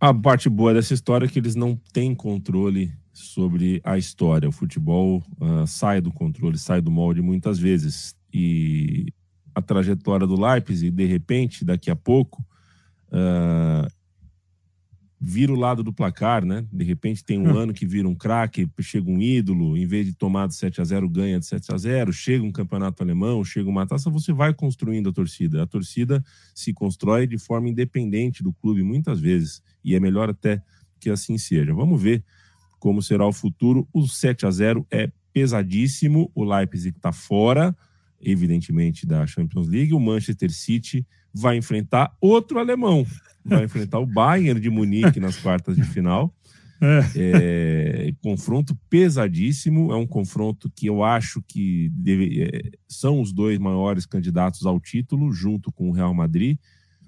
A 0.00 0.14
parte 0.14 0.48
boa 0.48 0.72
dessa 0.72 0.94
história 0.94 1.26
é 1.26 1.28
que 1.28 1.40
eles 1.40 1.56
não 1.56 1.74
têm 1.92 2.14
controle 2.14 2.92
sobre 3.12 3.80
a 3.82 3.98
história. 3.98 4.48
O 4.48 4.52
futebol 4.52 5.24
uh, 5.40 5.66
sai 5.66 6.00
do 6.00 6.12
controle, 6.12 6.56
sai 6.56 6.80
do 6.80 6.90
molde 6.90 7.20
muitas 7.20 7.58
vezes. 7.58 8.14
E 8.32 9.12
a 9.52 9.60
trajetória 9.60 10.24
do 10.24 10.40
Leipzig, 10.40 10.92
de 10.92 11.04
repente, 11.04 11.64
daqui 11.64 11.90
a 11.90 11.96
pouco, 11.96 12.46
uh, 13.08 13.90
vira 15.20 15.52
o 15.52 15.56
lado 15.56 15.82
do 15.82 15.92
placar, 15.92 16.44
né? 16.44 16.64
De 16.72 16.84
repente 16.84 17.24
tem 17.24 17.38
um 17.38 17.52
hum. 17.52 17.58
ano 17.58 17.74
que 17.74 17.84
vira 17.84 18.08
um 18.08 18.14
craque, 18.14 18.68
chega 18.80 19.10
um 19.10 19.20
ídolo, 19.20 19.76
em 19.76 19.86
vez 19.86 20.06
de 20.06 20.14
tomar 20.14 20.46
de 20.46 20.54
7 20.54 20.80
a 20.80 20.84
0 20.84 21.08
ganha 21.08 21.40
de 21.40 21.46
7 21.46 21.74
a 21.74 21.76
0 21.76 22.12
chega 22.12 22.44
um 22.44 22.52
campeonato 22.52 23.02
alemão, 23.02 23.44
chega 23.44 23.68
uma 23.68 23.86
taça, 23.86 24.08
você 24.08 24.32
vai 24.32 24.54
construindo 24.54 25.08
a 25.08 25.12
torcida. 25.12 25.62
A 25.62 25.66
torcida 25.66 26.24
se 26.54 26.72
constrói 26.72 27.26
de 27.26 27.36
forma 27.36 27.68
independente 27.68 28.42
do 28.42 28.52
clube 28.52 28.82
muitas 28.82 29.18
vezes, 29.18 29.60
e 29.84 29.94
é 29.94 30.00
melhor 30.00 30.30
até 30.30 30.62
que 31.00 31.10
assim 31.10 31.36
seja. 31.36 31.74
Vamos 31.74 32.00
ver 32.00 32.24
como 32.78 33.02
será 33.02 33.26
o 33.26 33.32
futuro. 33.32 33.88
O 33.92 34.06
7 34.06 34.46
a 34.46 34.50
0 34.50 34.86
é 34.90 35.10
pesadíssimo, 35.32 36.30
o 36.34 36.44
Leipzig 36.44 36.96
está 36.96 37.12
fora, 37.12 37.76
evidentemente, 38.20 39.06
da 39.06 39.26
Champions 39.26 39.68
League, 39.68 39.94
o 39.94 40.00
Manchester 40.00 40.52
City 40.52 41.06
vai 41.40 41.56
enfrentar 41.56 42.12
outro 42.20 42.58
alemão 42.58 43.06
vai 43.48 43.64
enfrentar 43.64 43.98
o 43.98 44.06
Bayern 44.06 44.60
de 44.60 44.70
Munique 44.70 45.18
nas 45.18 45.36
quartas 45.38 45.76
de 45.76 45.84
final. 45.84 46.32
É. 46.80 47.00
É, 47.16 48.12
confronto 48.22 48.78
pesadíssimo, 48.88 49.90
é 49.90 49.96
um 49.96 50.06
confronto 50.06 50.70
que 50.70 50.86
eu 50.86 51.02
acho 51.02 51.42
que 51.42 51.88
deve, 51.92 52.44
é, 52.44 52.70
são 52.86 53.20
os 53.20 53.32
dois 53.32 53.58
maiores 53.58 54.06
candidatos 54.06 54.64
ao 54.64 54.78
título, 54.78 55.32
junto 55.32 55.72
com 55.72 55.88
o 55.88 55.92
Real 55.92 56.14
Madrid. 56.14 56.58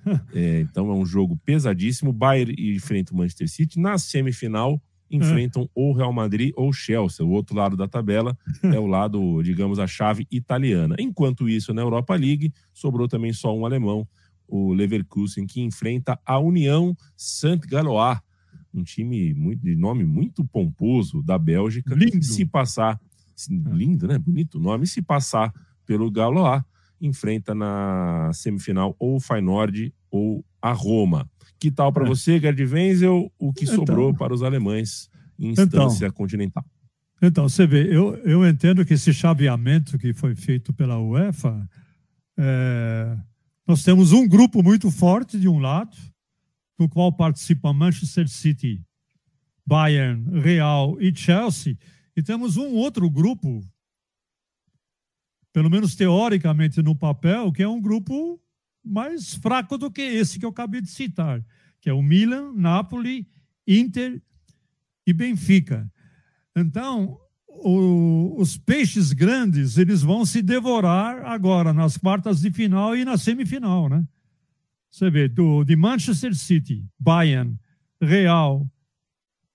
É, 0.32 0.60
então 0.60 0.90
é 0.90 0.94
um 0.94 1.04
jogo 1.04 1.38
pesadíssimo. 1.44 2.10
Bayern 2.10 2.54
enfrenta 2.74 3.12
o 3.12 3.16
Manchester 3.18 3.46
City. 3.50 3.78
Na 3.78 3.98
semifinal, 3.98 4.82
enfrentam 5.10 5.68
ou 5.74 5.92
Real 5.92 6.10
Madrid 6.10 6.52
ou 6.56 6.72
Chelsea. 6.72 7.24
O 7.24 7.28
outro 7.28 7.54
lado 7.54 7.76
da 7.76 7.86
tabela 7.86 8.34
é 8.62 8.78
o 8.78 8.86
lado, 8.86 9.42
digamos, 9.42 9.78
a 9.78 9.86
chave 9.86 10.26
italiana. 10.30 10.96
Enquanto 10.98 11.50
isso, 11.50 11.74
na 11.74 11.82
Europa 11.82 12.14
League, 12.14 12.50
sobrou 12.72 13.06
também 13.06 13.34
só 13.34 13.54
um 13.54 13.66
alemão, 13.66 14.08
o 14.50 14.72
Leverkusen, 14.72 15.46
que 15.46 15.60
enfrenta 15.60 16.18
a 16.26 16.38
União 16.38 16.96
Saint-Galois, 17.16 18.18
um 18.74 18.82
time 18.82 19.32
muito, 19.34 19.62
de 19.62 19.76
nome 19.76 20.04
muito 20.04 20.44
pomposo 20.44 21.22
da 21.22 21.38
Bélgica. 21.38 21.94
Lindo. 21.94 22.24
Se 22.24 22.44
passar 22.44 23.00
lindo, 23.48 24.06
né? 24.06 24.18
Bonito 24.18 24.58
o 24.58 24.60
nome. 24.60 24.86
Se 24.86 25.00
passar 25.00 25.52
pelo 25.86 26.10
Galois, 26.10 26.62
enfrenta 27.00 27.54
na 27.54 28.30
semifinal 28.34 28.94
ou 28.98 29.16
o 29.16 29.20
Feyenoord 29.20 29.94
ou 30.10 30.44
a 30.60 30.72
Roma. 30.72 31.28
Que 31.58 31.70
tal 31.70 31.92
para 31.92 32.04
é. 32.04 32.08
você, 32.08 32.38
Gerd 32.38 32.62
Wenzel, 32.64 33.32
o 33.38 33.52
que 33.52 33.64
então, 33.64 33.76
sobrou 33.76 34.14
para 34.14 34.34
os 34.34 34.42
alemães 34.42 35.08
em 35.38 35.50
instância 35.50 36.06
então, 36.06 36.16
continental? 36.16 36.64
Então, 37.22 37.48
você 37.48 37.66
vê, 37.66 37.94
eu, 37.94 38.14
eu 38.24 38.46
entendo 38.48 38.84
que 38.84 38.94
esse 38.94 39.12
chaveamento 39.12 39.98
que 39.98 40.14
foi 40.14 40.34
feito 40.34 40.72
pela 40.72 40.98
UEFA, 40.98 41.68
é, 42.38 43.16
nós 43.66 43.85
temos 43.85 44.12
um 44.12 44.27
grupo 44.27 44.62
muito 44.62 44.90
forte 44.90 45.38
de 45.38 45.49
um 45.49 45.59
lado, 45.59 45.96
no 46.79 46.88
qual 46.88 47.12
participa 47.12 47.73
Manchester 47.73 48.29
City, 48.29 48.83
Bayern, 49.66 50.40
Real 50.40 51.01
e 51.01 51.14
Chelsea, 51.14 51.79
e 52.16 52.23
temos 52.23 52.57
um 52.57 52.75
outro 52.75 53.09
grupo, 53.09 53.62
pelo 55.53 55.70
menos 55.70 55.94
teoricamente 55.94 56.83
no 56.83 56.94
papel, 56.94 57.53
que 57.53 57.62
é 57.62 57.68
um 57.68 57.81
grupo 57.81 58.40
mais 58.85 59.35
fraco 59.35 59.77
do 59.77 59.90
que 59.90 60.01
esse 60.01 60.38
que 60.38 60.44
eu 60.44 60.51
acabei 60.51 60.81
de 60.81 60.90
citar, 60.90 61.44
que 61.81 61.88
é 61.88 61.92
o 61.92 62.03
Milan, 62.03 62.53
Napoli, 62.55 63.29
Inter 63.66 64.20
e 65.07 65.12
Benfica. 65.12 65.90
Então, 66.57 67.20
o, 67.62 68.34
os 68.38 68.56
peixes 68.56 69.12
grandes, 69.12 69.76
eles 69.76 70.02
vão 70.02 70.24
se 70.24 70.42
devorar 70.42 71.24
agora 71.24 71.72
nas 71.72 71.96
quartas 71.96 72.40
de 72.40 72.50
final 72.50 72.96
e 72.96 73.04
na 73.04 73.18
semifinal, 73.18 73.88
né? 73.88 74.04
Você 74.90 75.10
vê, 75.10 75.28
do, 75.28 75.62
de 75.64 75.76
Manchester 75.76 76.34
City, 76.34 76.84
Bayern, 76.98 77.56
Real 78.00 78.66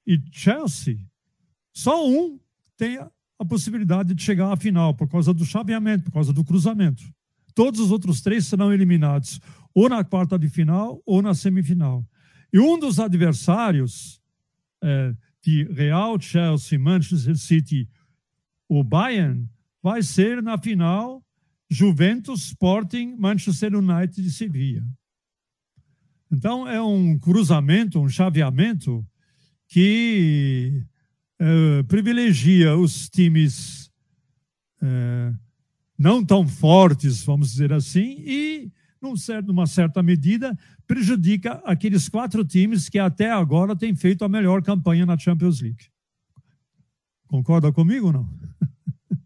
e 0.08 0.22
Chelsea, 0.32 1.00
só 1.74 2.08
um 2.08 2.40
tem 2.78 2.98
a, 2.98 3.12
possibilidade 3.48 4.14
de 4.14 4.24
chegar 4.24 4.52
à 4.52 4.56
final 4.56 4.94
por 4.94 5.10
causa 5.10 5.34
do 5.34 5.46
chaveamento, 5.46 6.06
por 6.06 6.14
causa 6.14 6.32
do 6.32 6.44
cruzamento. 6.44 7.04
Todos 7.54 7.80
os 7.80 7.92
outros 7.92 8.22
três 8.22 8.48
serão 8.48 8.74
eliminados 8.74 9.40
ou 9.74 9.90
na 9.90 10.04
quarta 10.04 10.40
de 10.40 10.48
final 10.48 11.02
ou 11.06 11.22
na 11.22 11.34
semifinal. 11.34 12.06
E 12.52 12.60
um 12.60 12.80
dos 12.80 13.00
adversários 13.00 14.22
é, 14.82 15.14
de 15.46 15.64
Real, 15.66 16.20
Chelsea, 16.20 16.80
Manchester 16.80 17.38
City, 17.38 17.88
o 18.68 18.84
Bayern, 18.84 19.48
vai 19.82 20.02
ser 20.02 20.42
na 20.42 20.58
final 20.58 21.24
Juventus, 21.70 22.48
Sporting, 22.48 23.16
Manchester 23.16 23.76
United 23.76 24.28
e 24.28 24.32
Sevilla. 24.32 24.84
Então 26.32 26.68
é 26.68 26.82
um 26.82 27.18
cruzamento, 27.20 28.00
um 28.00 28.10
chaveamento 28.10 29.06
que 29.68 30.84
é, 31.40 31.84
privilegia 31.84 32.76
os 32.76 33.08
times 33.08 33.92
é, 34.82 35.34
não 35.98 36.26
tão 36.26 36.48
fortes, 36.48 37.24
vamos 37.24 37.52
dizer 37.52 37.72
assim, 37.72 38.16
e 38.26 38.72
num 39.06 39.16
certo, 39.16 39.48
numa 39.48 39.68
certa 39.68 40.02
medida, 40.02 40.58
prejudica 40.88 41.62
aqueles 41.64 42.10
quatro 42.10 42.44
times 42.44 42.90
que 42.90 42.98
até 42.98 43.32
agora 43.32 43.76
têm 43.76 43.96
feito 43.96 44.26
a 44.26 44.30
melhor 44.30 44.62
campanha 44.64 45.06
na 45.06 45.18
Champions 45.18 45.62
League. 45.62 45.86
Concorda 47.28 47.72
comigo 47.72 48.08
ou 48.08 48.14
não? 48.14 48.30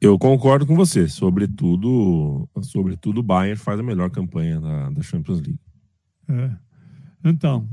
Eu 0.00 0.18
concordo 0.18 0.66
com 0.66 0.74
você. 0.74 1.06
Sobretudo, 1.06 2.48
sobretudo 2.62 3.20
o 3.20 3.22
Bayern 3.22 3.60
faz 3.60 3.78
a 3.78 3.82
melhor 3.82 4.10
campanha 4.10 4.58
da, 4.58 4.90
da 4.90 5.02
Champions 5.02 5.40
League. 5.40 5.60
É. 6.26 6.50
Então, 7.22 7.68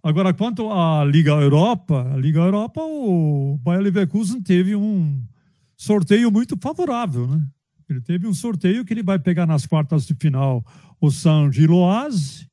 agora 0.00 0.32
quanto 0.32 0.70
à 0.70 1.04
Liga 1.04 1.32
Europa, 1.32 2.12
a 2.12 2.16
Liga 2.16 2.38
Europa, 2.38 2.80
o 2.80 3.58
Bayern 3.60 3.84
Leverkusen 3.84 4.40
teve 4.40 4.76
um 4.76 5.24
sorteio 5.76 6.30
muito 6.30 6.56
favorável, 6.60 7.26
né? 7.26 7.44
Ele 7.92 8.00
teve 8.00 8.26
um 8.26 8.34
sorteio 8.34 8.84
que 8.84 8.92
ele 8.92 9.02
vai 9.02 9.18
pegar 9.18 9.46
nas 9.46 9.66
quartas 9.66 10.06
de 10.06 10.14
final 10.14 10.64
o 11.00 11.10
São 11.10 11.50
Giloase 11.52 12.48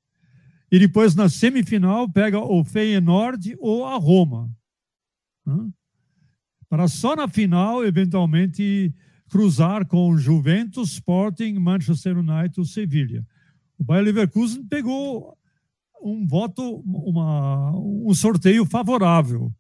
e 0.71 0.77
depois 0.77 1.15
na 1.15 1.29
semifinal 1.29 2.07
pega 2.09 2.39
o 2.39 2.63
Feyenoord 2.63 3.55
ou 3.59 3.85
a 3.85 3.95
Roma. 3.95 4.49
Né? 5.45 5.69
Para 6.69 6.87
só 6.87 7.15
na 7.15 7.27
final, 7.27 7.83
eventualmente, 7.83 8.93
cruzar 9.29 9.87
com 9.87 10.17
Juventus, 10.17 10.93
Sporting, 10.93 11.53
Manchester 11.53 12.17
United 12.17 12.59
ou 12.59 12.65
Sevilha. 12.65 13.25
O 13.77 13.83
Bayer 13.83 14.03
Leverkusen 14.03 14.63
pegou 14.65 15.35
um 16.01 16.27
voto, 16.27 16.83
uma, 16.85 17.71
um 17.75 18.13
sorteio 18.13 18.65
favorável, 18.65 19.53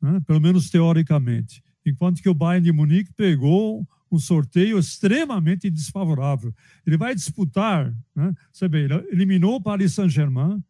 né? 0.00 0.20
pelo 0.26 0.40
menos 0.40 0.70
teoricamente, 0.70 1.62
enquanto 1.84 2.22
que 2.22 2.28
o 2.28 2.34
Bayern 2.34 2.64
de 2.64 2.72
Munique 2.72 3.12
pegou 3.14 3.86
um 4.10 4.18
sorteio 4.18 4.78
extremamente 4.78 5.68
desfavorável. 5.68 6.54
Ele 6.86 6.96
vai 6.96 7.14
disputar, 7.14 7.92
né? 8.14 8.34
você 8.52 8.68
vê, 8.68 8.84
ele 8.84 8.94
eliminou 9.10 9.56
o 9.56 9.60
Paris 9.60 9.94
Saint-Germain, 9.94 10.62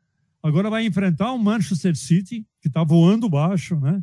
agora 0.42 0.70
vai 0.70 0.86
enfrentar 0.86 1.32
o 1.32 1.38
Manchester 1.38 1.96
City, 1.96 2.46
que 2.60 2.68
está 2.68 2.82
voando 2.82 3.28
baixo, 3.28 3.78
né? 3.78 4.02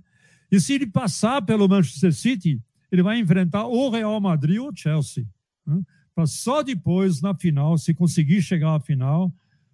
E 0.52 0.60
se 0.60 0.74
ele 0.74 0.86
passar 0.86 1.42
pelo 1.42 1.68
Manchester 1.68 2.14
City, 2.14 2.62
ele 2.92 3.02
vai 3.02 3.18
enfrentar 3.18 3.66
o 3.66 3.90
Real 3.90 4.22
Madrid 4.22 4.60
ou 4.60 4.70
o 4.70 4.76
Chelsea. 4.76 5.26
Né? 5.66 5.82
Para 6.14 6.28
só 6.28 6.62
depois, 6.62 7.22
na 7.22 7.34
final, 7.34 7.76
se 7.76 7.92
conseguir 7.92 8.40
chegar 8.44 8.76
à 8.76 8.80
final, 8.80 9.34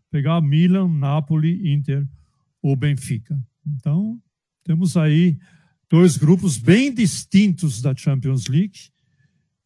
pegar 0.10 0.40
Milan, 0.40 0.88
Napoli, 0.88 1.74
Inter 1.74 2.08
ou 2.62 2.78
Benfica. 2.78 3.38
Então, 3.68 4.22
temos 4.64 4.96
aí 4.96 5.38
dois 5.90 6.16
grupos 6.16 6.58
bem 6.58 6.94
distintos 6.94 7.82
da 7.82 7.94
Champions 7.94 8.48
League 8.48 8.90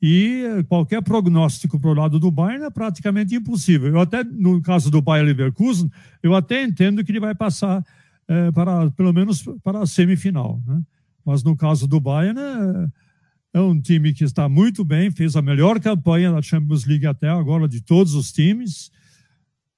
e 0.06 0.66
qualquer 0.68 1.02
prognóstico 1.02 1.80
para 1.80 1.90
o 1.90 1.94
lado 1.94 2.20
do 2.20 2.30
Bayern 2.30 2.66
é 2.66 2.70
praticamente 2.70 3.36
impossível. 3.36 3.88
Eu 3.88 4.02
até, 4.02 4.22
no 4.22 4.62
caso 4.62 4.92
do 4.92 5.02
Bayern 5.02 5.30
Leverkusen, 5.30 5.90
eu 6.22 6.36
até 6.36 6.62
entendo 6.62 7.06
que 7.06 7.12
ele 7.14 7.22
vai 7.22 7.34
passar 7.34 7.82
é, 8.28 8.52
para, 8.52 8.92
pelo 8.92 9.14
menos 9.14 9.46
para 9.64 9.80
a 9.80 9.86
semifinal. 9.86 10.62
Né? 10.68 10.82
Mas 11.26 11.42
no 11.42 11.56
caso 11.56 11.88
do 11.88 12.02
Bayern, 12.02 12.38
é, 12.38 13.60
é 13.60 13.62
um 13.62 13.80
time 13.80 14.12
que 14.12 14.26
está 14.26 14.50
muito 14.50 14.84
bem, 14.84 15.10
fez 15.10 15.38
a 15.38 15.42
melhor 15.42 15.80
campanha 15.80 16.34
da 16.34 16.42
Champions 16.42 16.84
League 16.84 17.08
até 17.08 17.30
agora 17.30 17.66
de 17.66 17.80
todos 17.80 18.14
os 18.14 18.30
times. 18.30 18.92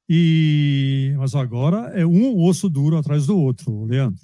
E, 0.10 1.14
mas 1.20 1.36
agora 1.36 1.92
é 1.94 2.04
um 2.04 2.36
osso 2.42 2.68
duro 2.68 2.98
atrás 2.98 3.28
do 3.28 3.38
outro, 3.38 3.86
Leandro. 3.86 4.24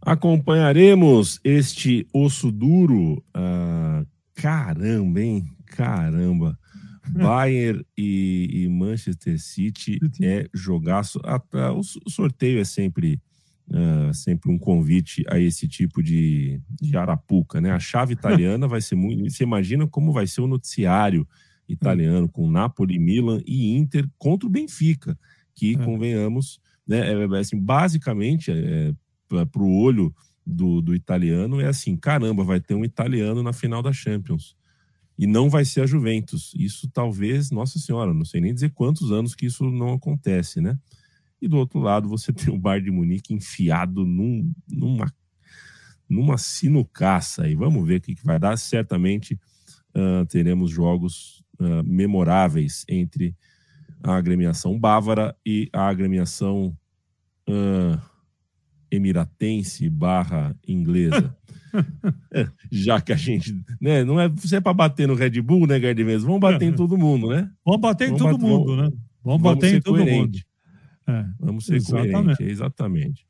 Acompanharemos 0.00 1.40
este 1.42 2.06
osso 2.12 2.52
duro. 2.52 3.22
Ah, 3.34 4.04
caramba, 4.34 5.20
hein? 5.20 5.50
Caramba. 5.66 6.58
Bayern 7.08 7.84
e, 7.96 8.64
e, 8.64 8.68
Manchester 8.68 9.40
City 9.40 9.98
é 10.22 10.46
jogaço. 10.52 11.20
Ah, 11.24 11.38
tá, 11.38 11.72
o 11.72 11.82
sorteio 11.82 12.60
é 12.60 12.64
sempre, 12.64 13.20
uh, 13.70 14.12
sempre 14.12 14.50
um 14.50 14.58
convite 14.58 15.24
a 15.28 15.38
esse 15.38 15.66
tipo 15.66 16.02
de, 16.02 16.60
de 16.80 16.96
arapuca, 16.96 17.60
né? 17.60 17.70
A 17.72 17.78
chave 17.78 18.12
italiana 18.14 18.68
vai 18.68 18.80
ser 18.80 18.94
muito. 18.94 19.30
Você 19.30 19.42
imagina 19.42 19.86
como 19.86 20.12
vai 20.12 20.26
ser 20.26 20.42
o 20.42 20.46
noticiário 20.46 21.26
italiano 21.68 22.28
com 22.28 22.50
Napoli, 22.50 22.98
Milan 22.98 23.40
e 23.46 23.76
Inter 23.76 24.08
contra 24.18 24.46
o 24.46 24.50
Benfica, 24.50 25.18
que, 25.54 25.74
é. 25.74 25.78
convenhamos, 25.78 26.60
né, 26.86 27.12
é, 27.12 27.24
é 27.24 27.38
assim, 27.38 27.58
basicamente 27.58 28.50
é, 28.50 28.92
para 29.28 29.62
o 29.62 29.80
olho 29.80 30.14
do, 30.44 30.80
do 30.80 30.94
italiano 30.94 31.60
é 31.60 31.66
assim: 31.66 31.96
caramba, 31.96 32.42
vai 32.42 32.60
ter 32.60 32.74
um 32.74 32.84
italiano 32.84 33.42
na 33.42 33.52
final 33.52 33.82
da 33.82 33.92
Champions. 33.92 34.56
E 35.18 35.26
não 35.26 35.50
vai 35.50 35.64
ser 35.64 35.82
a 35.82 35.86
Juventus. 35.86 36.54
Isso 36.56 36.88
talvez, 36.88 37.50
nossa 37.50 37.78
senhora, 37.78 38.14
não 38.14 38.24
sei 38.24 38.40
nem 38.40 38.54
dizer 38.54 38.70
quantos 38.70 39.10
anos 39.10 39.34
que 39.34 39.46
isso 39.46 39.68
não 39.68 39.94
acontece, 39.94 40.60
né? 40.60 40.78
E 41.42 41.48
do 41.48 41.56
outro 41.56 41.80
lado, 41.80 42.08
você 42.08 42.32
tem 42.32 42.54
o 42.54 42.58
Bayern 42.58 42.84
de 42.84 42.90
Munique 42.90 43.34
enfiado 43.34 44.06
num, 44.06 44.52
numa, 44.68 45.12
numa 46.08 46.38
sinucaça. 46.38 47.48
E 47.48 47.54
vamos 47.54 47.86
ver 47.86 47.96
o 47.96 48.00
que, 48.00 48.14
que 48.14 48.24
vai 48.24 48.38
dar. 48.38 48.56
Certamente 48.56 49.38
uh, 49.94 50.24
teremos 50.26 50.70
jogos 50.70 51.44
uh, 51.58 51.82
memoráveis 51.84 52.84
entre 52.88 53.36
a 54.02 54.14
agremiação 54.14 54.78
bávara 54.78 55.36
e 55.44 55.68
a 55.72 55.88
agremiação 55.88 56.76
uh, 57.48 58.00
emiratense 58.90 59.88
barra 59.88 60.56
inglesa. 60.66 61.34
É, 62.32 62.48
já 62.72 62.98
que 62.98 63.12
a 63.12 63.16
gente, 63.16 63.54
né, 63.78 64.02
não 64.02 64.18
é, 64.18 64.26
você 64.26 64.56
é 64.56 64.60
para 64.60 64.72
bater 64.72 65.06
no 65.06 65.14
Red 65.14 65.38
Bull, 65.42 65.66
né, 65.66 65.78
Gerd 65.78 66.02
mesmo, 66.02 66.26
vamos 66.26 66.40
bater 66.40 66.64
em 66.64 66.72
todo 66.72 66.96
mundo, 66.96 67.28
né? 67.28 67.50
Vamos 67.62 67.80
bater 67.82 68.08
em 68.08 68.16
todo 68.16 68.38
bater, 68.38 68.46
mundo, 68.46 68.74
né? 68.74 68.82
Vamos, 68.82 68.98
vamos 69.22 69.42
bater 69.42 69.74
em 69.74 69.80
todo 69.80 69.96
coerente. 69.96 70.18
mundo. 70.18 70.38
É, 71.06 71.26
vamos 71.38 71.66
ser 71.66 71.76
exatamente. 71.76 72.12
coerente, 72.12 72.42
exatamente. 72.42 73.26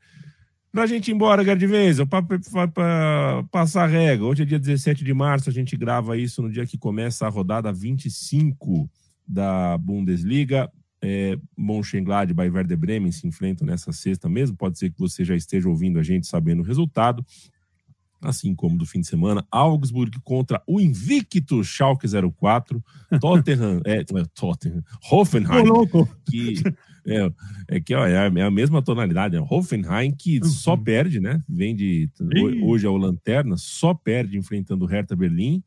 Pra 0.71 0.87
gente 0.87 1.09
ir 1.09 1.15
embora, 1.15 1.45
Gerd 1.45 1.67
Wenzel, 1.67 2.07
para 2.07 3.43
passar 3.51 3.83
a 3.83 3.87
regra, 3.89 4.25
hoje 4.25 4.45
é 4.45 4.47
dia 4.47 4.59
17 4.59 5.03
de 5.03 5.13
março, 5.13 5.51
a 5.51 5.53
gente 5.53 5.77
grava 5.77 6.17
isso 6.17 6.41
no 6.41 6.51
dia 6.51 6.65
que 6.65 6.79
começa 6.79 7.27
a 7.27 7.29
rodada 7.29 7.73
25 7.73 8.89
da 9.27 9.77
Bundesliga 9.79 10.71
é, 11.03 11.39
Mönchengladbach 11.57 12.49
e 12.49 12.51
Werder 12.51 12.77
Bremen 12.77 13.13
se 13.13 13.27
enfrentam 13.27 13.67
nessa 13.67 13.93
sexta 13.93 14.29
mesmo. 14.29 14.57
Pode 14.57 14.79
ser 14.79 14.91
que 14.91 14.99
você 14.99 15.25
já 15.25 15.37
esteja 15.37 15.69
ouvindo 15.69 15.99
a 15.99 16.03
gente 16.03 16.27
sabendo 16.27 16.61
o 16.61 16.65
resultado. 16.65 17.25
assim 18.21 18.53
como 18.53 18.77
do 18.77 18.85
fim 18.85 19.01
de 19.01 19.07
semana, 19.07 19.47
Augsburg 19.49 20.19
contra 20.25 20.61
o 20.67 20.81
invicto 20.81 21.63
Schalke 21.63 22.09
04, 22.09 22.83
Tottenham, 23.21 23.81
é, 23.87 23.99
é, 24.01 24.05
Tottenham, 24.35 24.83
Hoffenheim, 25.09 25.65
que 26.29 26.55
é, 27.07 27.31
é 27.69 27.81
que 27.81 27.95
ó, 27.95 28.05
é, 28.05 28.19
a, 28.19 28.25
é 28.25 28.43
a 28.43 28.51
mesma 28.51 28.83
tonalidade, 28.83 29.37
é 29.37 29.41
Hoffenheim 29.41 30.11
que 30.11 30.39
uhum. 30.39 30.49
só 30.49 30.77
perde, 30.77 31.21
né? 31.21 31.41
Vem 31.49 31.77
de 31.77 32.11
hoje 32.65 32.87
é 32.87 32.91
o 32.91 32.97
Lanterna, 32.97 33.57
só 33.57 33.95
perde 33.95 34.37
enfrentando 34.37 34.85
o 34.85 34.89
Hertha 34.89 35.15
Berlim. 35.15 35.63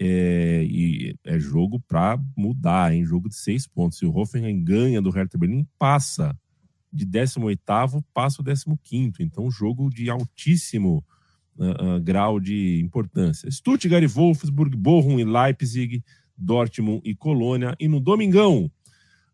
É, 0.00 0.64
e 0.64 1.16
é 1.24 1.38
jogo 1.38 1.80
para 1.80 2.20
mudar, 2.36 2.94
em 2.94 3.04
jogo 3.04 3.28
de 3.28 3.34
seis 3.34 3.66
pontos. 3.66 3.98
Se 3.98 4.06
o 4.06 4.16
Hoffenheim 4.16 4.62
ganha 4.62 5.02
do 5.02 5.10
Hertha 5.10 5.36
Berlim, 5.36 5.66
passa 5.78 6.38
de 6.92 7.04
18 7.04 7.60
passa 8.14 8.40
o 8.40 8.44
15 8.44 9.12
Então, 9.20 9.50
jogo 9.50 9.90
de 9.90 10.08
altíssimo 10.08 11.04
uh, 11.56 11.96
uh, 11.96 12.00
grau 12.00 12.40
de 12.40 12.80
importância. 12.80 13.50
Stuttgart 13.50 14.02
e 14.02 14.06
Wolfsburg, 14.06 14.76
Bochum 14.76 15.18
e 15.18 15.24
Leipzig, 15.24 16.02
Dortmund 16.36 17.02
e 17.04 17.14
Colônia. 17.14 17.74
E 17.78 17.88
no 17.88 18.00
domingão, 18.00 18.70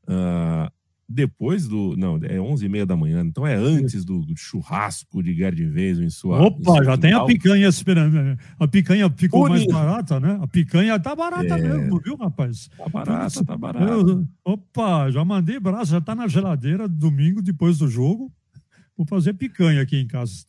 uh, 0.08 0.72
depois 1.08 1.68
do. 1.68 1.96
Não, 1.96 2.18
é 2.22 2.40
11 2.40 2.64
e 2.64 2.68
meia 2.68 2.86
da 2.86 2.96
manhã, 2.96 3.22
então 3.22 3.46
é 3.46 3.54
antes 3.54 4.04
do, 4.04 4.24
churrasco 4.36 5.22
de 5.22 5.34
Gerdin 5.34 5.68
Veso 5.68 6.02
em 6.02 6.10
sua. 6.10 6.40
Opa, 6.40 6.82
já 6.82 6.96
tem 6.96 7.12
a 7.12 7.24
picanha 7.24 7.68
esperando. 7.68 8.14
Né? 8.14 8.36
A 8.58 8.66
picanha 8.66 9.10
ficou 9.10 9.48
mais 9.48 9.66
barata, 9.66 10.18
né? 10.18 10.38
A 10.40 10.46
picanha 10.46 10.98
tá 10.98 11.14
barata 11.14 11.58
é, 11.58 11.62
mesmo, 11.62 12.00
viu, 12.00 12.16
rapaz? 12.16 12.68
Tá 12.76 12.88
barata, 12.88 13.44
tá 13.44 13.56
barata. 13.56 13.92
Eu, 13.92 14.26
opa, 14.44 15.10
já 15.10 15.24
mandei 15.24 15.60
braço, 15.60 15.92
já 15.92 16.00
tá 16.00 16.14
na 16.14 16.26
geladeira 16.26 16.88
domingo 16.88 17.42
depois 17.42 17.78
do 17.78 17.88
jogo. 17.88 18.32
Vou 18.96 19.06
fazer 19.06 19.34
picanha 19.34 19.82
aqui 19.82 19.96
em 19.96 20.06
casa. 20.06 20.44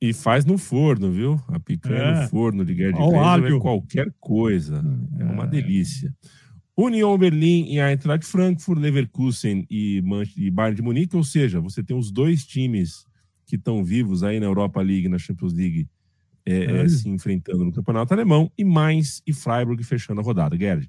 E 0.00 0.14
faz 0.14 0.46
no 0.46 0.56
forno, 0.56 1.12
viu? 1.12 1.38
A 1.48 1.60
picanha 1.60 1.98
é. 1.98 2.22
no 2.22 2.28
forno 2.30 2.64
de 2.64 2.74
Gerd 2.74 2.96
é 2.96 3.58
qualquer 3.58 4.10
coisa. 4.18 4.82
É 5.18 5.24
uma 5.24 5.44
é. 5.44 5.46
delícia. 5.46 6.10
União 6.80 7.16
Berlim 7.18 7.66
e 7.68 7.78
Eintracht 7.78 8.24
Frankfurt, 8.24 8.80
Leverkusen 8.80 9.66
e, 9.70 10.02
e 10.36 10.50
Bayern 10.50 10.76
de 10.76 10.82
Munique, 10.82 11.16
ou 11.16 11.24
seja, 11.24 11.60
você 11.60 11.82
tem 11.82 11.96
os 11.96 12.10
dois 12.10 12.46
times 12.46 13.06
que 13.46 13.56
estão 13.56 13.84
vivos 13.84 14.22
aí 14.22 14.40
na 14.40 14.46
Europa 14.46 14.80
League, 14.80 15.08
na 15.08 15.18
Champions 15.18 15.52
League, 15.52 15.88
é, 16.46 16.64
é. 16.64 16.88
se 16.88 17.08
enfrentando 17.08 17.64
no 17.64 17.72
Campeonato 17.72 18.14
Alemão, 18.14 18.50
e 18.56 18.64
Mainz 18.64 19.22
e 19.26 19.32
Freiburg 19.32 19.82
fechando 19.84 20.20
a 20.20 20.24
rodada. 20.24 20.56
Gerd. 20.56 20.88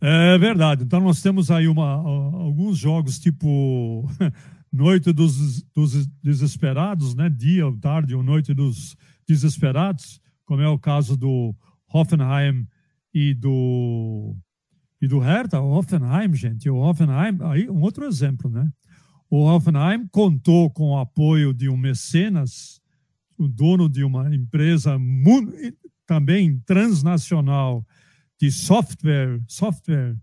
É 0.00 0.36
verdade. 0.36 0.84
Então 0.84 1.00
nós 1.00 1.22
temos 1.22 1.50
aí 1.50 1.66
uma, 1.66 1.92
alguns 1.92 2.76
jogos 2.76 3.18
tipo 3.18 4.08
Noite 4.72 5.12
dos, 5.12 5.62
dos 5.72 6.06
Desesperados, 6.22 7.14
né? 7.14 7.30
Dia 7.30 7.66
ou 7.66 7.78
tarde 7.78 8.14
ou 8.14 8.22
Noite 8.22 8.52
dos 8.52 8.96
Desesperados, 9.26 10.20
como 10.44 10.60
é 10.60 10.68
o 10.68 10.78
caso 10.78 11.16
do 11.16 11.54
Hoffenheim 11.92 12.66
e 13.14 13.32
do 13.32 14.36
e 15.00 15.06
do 15.06 15.18
Hertha, 15.18 15.60
o 15.60 15.70
Hoffenheim, 15.70 16.34
gente, 16.34 16.70
o 16.70 16.76
Hoffenheim, 16.76 17.38
aí 17.42 17.68
um 17.68 17.80
outro 17.80 18.06
exemplo, 18.06 18.50
né? 18.50 18.70
O 19.28 19.44
Hoffenheim 19.44 20.06
contou 20.08 20.70
com 20.70 20.90
o 20.90 20.98
apoio 20.98 21.52
de 21.52 21.68
um 21.68 21.76
mecenas, 21.76 22.80
o 23.36 23.46
dono 23.48 23.88
de 23.88 24.04
uma 24.04 24.34
empresa 24.34 24.96
também 26.06 26.58
transnacional 26.60 27.84
de 28.40 28.50
software, 28.50 29.40
software 29.48 30.16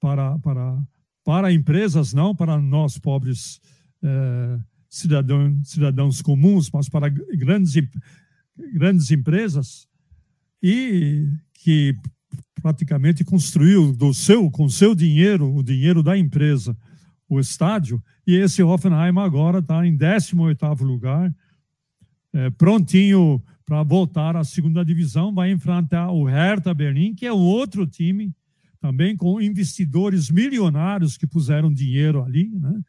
para, 0.00 0.38
para, 0.38 0.82
para 1.24 1.52
empresas, 1.52 2.12
não 2.12 2.34
para 2.34 2.58
nós 2.58 2.98
pobres 2.98 3.60
eh, 4.02 4.58
cidadãos, 4.88 5.68
cidadãos 5.68 6.22
comuns, 6.22 6.70
mas 6.70 6.88
para 6.88 7.08
grandes, 7.08 7.74
grandes 8.72 9.10
empresas, 9.10 9.86
e 10.62 11.28
que 11.52 11.94
praticamente 12.66 13.22
construiu 13.22 13.92
do 13.92 14.12
seu, 14.12 14.50
com 14.50 14.68
seu 14.68 14.92
dinheiro, 14.92 15.54
o 15.54 15.62
dinheiro 15.62 16.02
da 16.02 16.18
empresa, 16.18 16.76
o 17.28 17.38
estádio, 17.38 18.02
e 18.26 18.34
esse 18.34 18.60
Hoffenheim 18.60 19.16
agora 19.18 19.60
está 19.60 19.86
em 19.86 19.96
18º 19.96 20.82
lugar, 20.82 21.32
é, 22.32 22.50
prontinho 22.50 23.40
para 23.64 23.84
voltar 23.84 24.34
à 24.34 24.42
segunda 24.42 24.84
divisão, 24.84 25.32
vai 25.32 25.52
enfrentar 25.52 26.10
o 26.10 26.24
Hertha 26.24 26.74
Berlim, 26.74 27.14
que 27.14 27.24
é 27.24 27.32
um 27.32 27.38
outro 27.38 27.86
time, 27.86 28.34
também 28.80 29.16
com 29.16 29.40
investidores 29.40 30.28
milionários 30.28 31.16
que 31.16 31.26
puseram 31.26 31.72
dinheiro 31.72 32.24
ali, 32.24 32.50
né? 32.52 32.80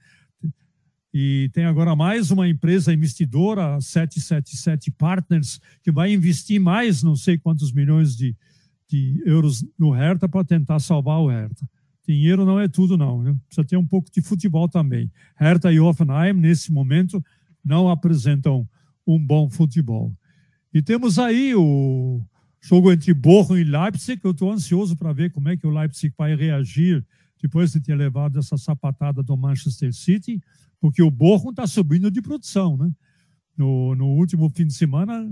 E 1.14 1.52
tem 1.54 1.66
agora 1.66 1.96
mais 1.96 2.32
uma 2.32 2.50
empresa 2.50 2.92
investidora, 2.92 3.76
a 3.76 3.82
777 3.82 4.90
Partners, 4.90 5.60
que 5.84 5.92
vai 5.92 6.12
investir 6.12 6.60
mais 6.60 7.04
não 7.04 7.16
sei 7.16 7.38
quantos 7.38 7.72
milhões 7.72 8.16
de, 8.16 8.36
de 8.90 9.22
euros 9.26 9.66
no 9.78 9.92
Hertha 9.92 10.28
para 10.28 10.44
tentar 10.44 10.80
salvar 10.80 11.20
o 11.20 11.30
Hertha. 11.30 11.68
Dinheiro 12.08 12.46
não 12.46 12.60
é 12.60 12.68
tudo, 12.68 12.98
não. 12.98 13.22
Viu? 13.22 13.38
Precisa 13.48 13.68
ter 13.68 13.78
um 13.78 13.86
pouco 13.86 14.10
de 14.10 14.22
futebol 14.22 14.70
também. 14.70 15.12
Hertha 15.36 15.72
e 15.72 15.80
Hoffenheim, 15.80 16.34
nesse 16.34 16.72
momento, 16.72 17.24
não 17.64 17.90
apresentam 17.90 18.68
um 19.06 19.20
bom 19.20 19.50
futebol. 19.50 20.14
E 20.74 20.82
temos 20.82 21.20
aí 21.20 21.54
o 21.54 22.22
jogo 22.62 22.92
entre 22.92 23.14
Bochum 23.14 23.58
e 23.58 23.64
Leipzig. 23.64 24.22
Eu 24.24 24.32
estou 24.32 24.52
ansioso 24.52 24.96
para 24.96 25.12
ver 25.12 25.32
como 25.32 25.50
é 25.50 25.58
que 25.58 25.68
o 25.68 25.70
Leipzig 25.70 26.14
vai 26.18 26.34
reagir 26.36 27.06
depois 27.42 27.72
de 27.72 27.82
ter 27.82 27.96
levado 27.96 28.40
essa 28.40 28.58
sapatada 28.58 29.22
do 29.22 29.38
Manchester 29.38 29.94
City, 29.94 30.42
porque 30.80 31.04
o 31.04 31.12
Bochum 31.12 31.52
está 31.52 31.68
subindo 31.68 32.10
de 32.10 32.22
produção. 32.22 32.78
Né? 32.78 32.92
No, 33.56 33.96
no 33.96 34.08
último 34.08 34.50
fim 34.50 34.66
de 34.66 34.74
semana, 34.74 35.30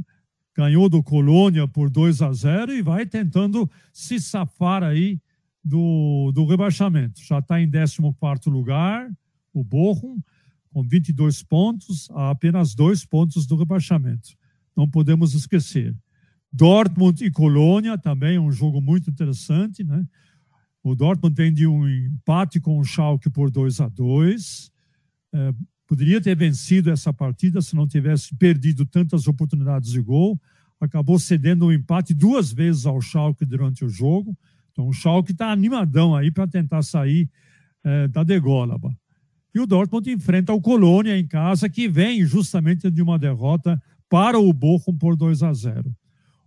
ganhou 0.55 0.87
do 0.87 1.03
Colônia 1.03 1.67
por 1.67 1.89
2 1.89 2.21
a 2.21 2.31
0 2.31 2.73
e 2.73 2.81
vai 2.81 3.05
tentando 3.05 3.69
se 3.91 4.19
safar 4.19 4.83
aí 4.83 5.19
do, 5.63 6.31
do 6.33 6.45
rebaixamento. 6.45 7.21
Já 7.21 7.39
está 7.39 7.59
em 7.59 7.69
14 7.69 8.49
lugar, 8.49 9.11
o 9.53 9.63
Bochum, 9.63 10.21
com 10.69 10.83
22 10.83 11.43
pontos, 11.43 12.09
a 12.11 12.29
apenas 12.31 12.73
dois 12.73 13.05
pontos 13.05 13.45
do 13.45 13.55
rebaixamento. 13.55 14.29
Não 14.75 14.89
podemos 14.89 15.33
esquecer. 15.33 15.95
Dortmund 16.51 17.23
e 17.23 17.31
Colônia 17.31 17.97
também 17.97 18.37
é 18.37 18.39
um 18.39 18.51
jogo 18.51 18.79
muito 18.79 19.09
interessante, 19.09 19.83
né? 19.83 20.05
O 20.81 20.95
Dortmund 20.95 21.35
vem 21.35 21.51
de 21.51 21.65
um 21.65 21.87
empate 21.87 22.59
com 22.59 22.77
o 22.77 22.83
Schalke 22.83 23.29
por 23.29 23.49
2 23.49 23.81
a 23.81 23.87
2. 23.87 24.71
É, 25.33 25.53
Poderia 25.87 26.19
ter 26.19 26.35
vencido 26.35 26.89
essa 26.89 27.13
partida 27.13 27.61
se 27.61 27.75
não 27.75 27.87
tivesse 27.87 28.35
perdido 28.35 28.85
tantas 28.85 29.27
oportunidades 29.27 29.91
de 29.91 30.01
gol. 30.01 30.39
Acabou 30.79 31.19
cedendo 31.19 31.67
um 31.67 31.71
empate 31.71 32.13
duas 32.13 32.51
vezes 32.51 32.85
ao 32.85 32.99
Schalke 32.99 33.45
durante 33.45 33.85
o 33.85 33.89
jogo. 33.89 34.35
Então 34.71 34.87
o 34.87 34.93
Schalke 34.93 35.31
está 35.31 35.51
animadão 35.51 36.15
aí 36.15 36.31
para 36.31 36.47
tentar 36.47 36.81
sair 36.81 37.29
é, 37.83 38.07
da 38.07 38.23
dególaba. 38.23 38.95
E 39.53 39.59
o 39.59 39.65
Dortmund 39.65 40.11
enfrenta 40.11 40.51
o 40.51 40.59
Colônia 40.59 41.17
em 41.17 41.25
casa, 41.25 41.69
que 41.69 41.87
vem 41.87 42.25
justamente 42.25 42.91
de 42.91 43.01
uma 43.01 43.17
derrota 43.17 43.81
para 44.09 44.37
o 44.37 44.51
Bochum 44.51 44.97
por 44.97 45.15
2 45.15 45.43
a 45.43 45.53
0. 45.53 45.95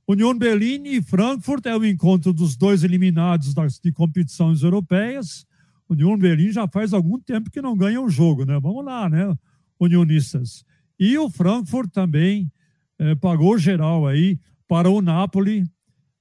União 0.06 0.36
Berlim 0.36 0.84
e 0.86 1.02
Frankfurt 1.02 1.64
é 1.66 1.76
o 1.76 1.84
encontro 1.84 2.32
dos 2.32 2.56
dois 2.56 2.82
eliminados 2.82 3.54
das, 3.54 3.78
de 3.78 3.92
competições 3.92 4.62
europeias. 4.62 5.46
União 5.88 6.16
Berlim 6.18 6.52
já 6.52 6.68
faz 6.68 6.92
algum 6.92 7.18
tempo 7.18 7.50
que 7.50 7.62
não 7.62 7.76
ganha 7.76 8.00
um 8.00 8.08
jogo, 8.08 8.44
né? 8.44 8.58
Vamos 8.60 8.84
lá, 8.84 9.08
né, 9.08 9.34
unionistas. 9.80 10.64
E 10.98 11.16
o 11.16 11.30
Frankfurt 11.30 11.90
também 11.90 12.50
eh, 12.98 13.14
pagou 13.14 13.56
geral 13.56 14.06
aí 14.06 14.38
para 14.66 14.90
o 14.90 15.00
Napoli 15.00 15.64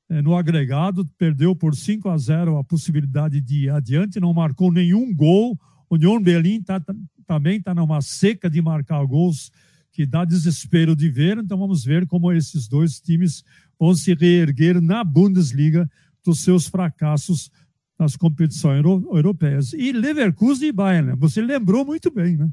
eh, 0.10 0.21
no 0.21 0.36
agregado, 0.36 1.06
perdeu 1.17 1.56
por 1.56 1.75
5 1.75 2.08
a 2.10 2.17
0 2.17 2.58
a 2.58 2.63
possibilidade 2.63 3.41
de 3.41 3.65
ir 3.65 3.69
adiante, 3.69 4.19
não 4.19 4.34
marcou 4.34 4.71
nenhum 4.71 5.13
gol. 5.13 5.60
União 5.89 6.21
Berlim 6.21 6.62
tá, 6.62 6.80
tá, 6.80 6.93
também 7.26 7.57
está 7.57 7.74
numa 7.74 8.01
seca 8.01 8.49
de 8.49 8.61
marcar 8.61 9.03
gols 9.05 9.51
que 9.91 10.05
dá 10.05 10.24
desespero 10.24 10.95
de 10.95 11.09
ver. 11.09 11.39
Então 11.39 11.57
vamos 11.57 11.84
ver 11.84 12.05
como 12.05 12.32
esses 12.32 12.68
dois 12.68 12.99
times 12.99 13.43
vão 13.80 13.95
se 13.95 14.13
reerguer 14.13 14.82
na 14.82 15.03
Bundesliga 15.03 15.89
dos 16.24 16.39
seus 16.39 16.68
fracassos 16.68 17.51
nas 17.98 18.16
competições 18.16 18.84
europeias. 18.84 19.74
E 19.74 19.91
Leverkusen 19.91 20.70
e 20.70 20.72
Bayern, 20.72 21.10
né? 21.10 21.16
você 21.18 21.41
lembrou 21.41 21.86
muito 21.86 22.12
bem, 22.12 22.38
né? 22.38 22.50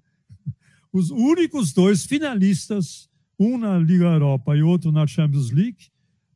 Os 0.92 1.11
únicos 1.11 1.72
dois 1.72 2.05
finalistas, 2.05 3.09
um 3.38 3.59
na 3.59 3.78
Liga 3.78 4.05
Europa 4.05 4.57
e 4.57 4.62
outro 4.62 4.92
na 4.92 5.07
Champions 5.07 5.51
League, 5.51 5.88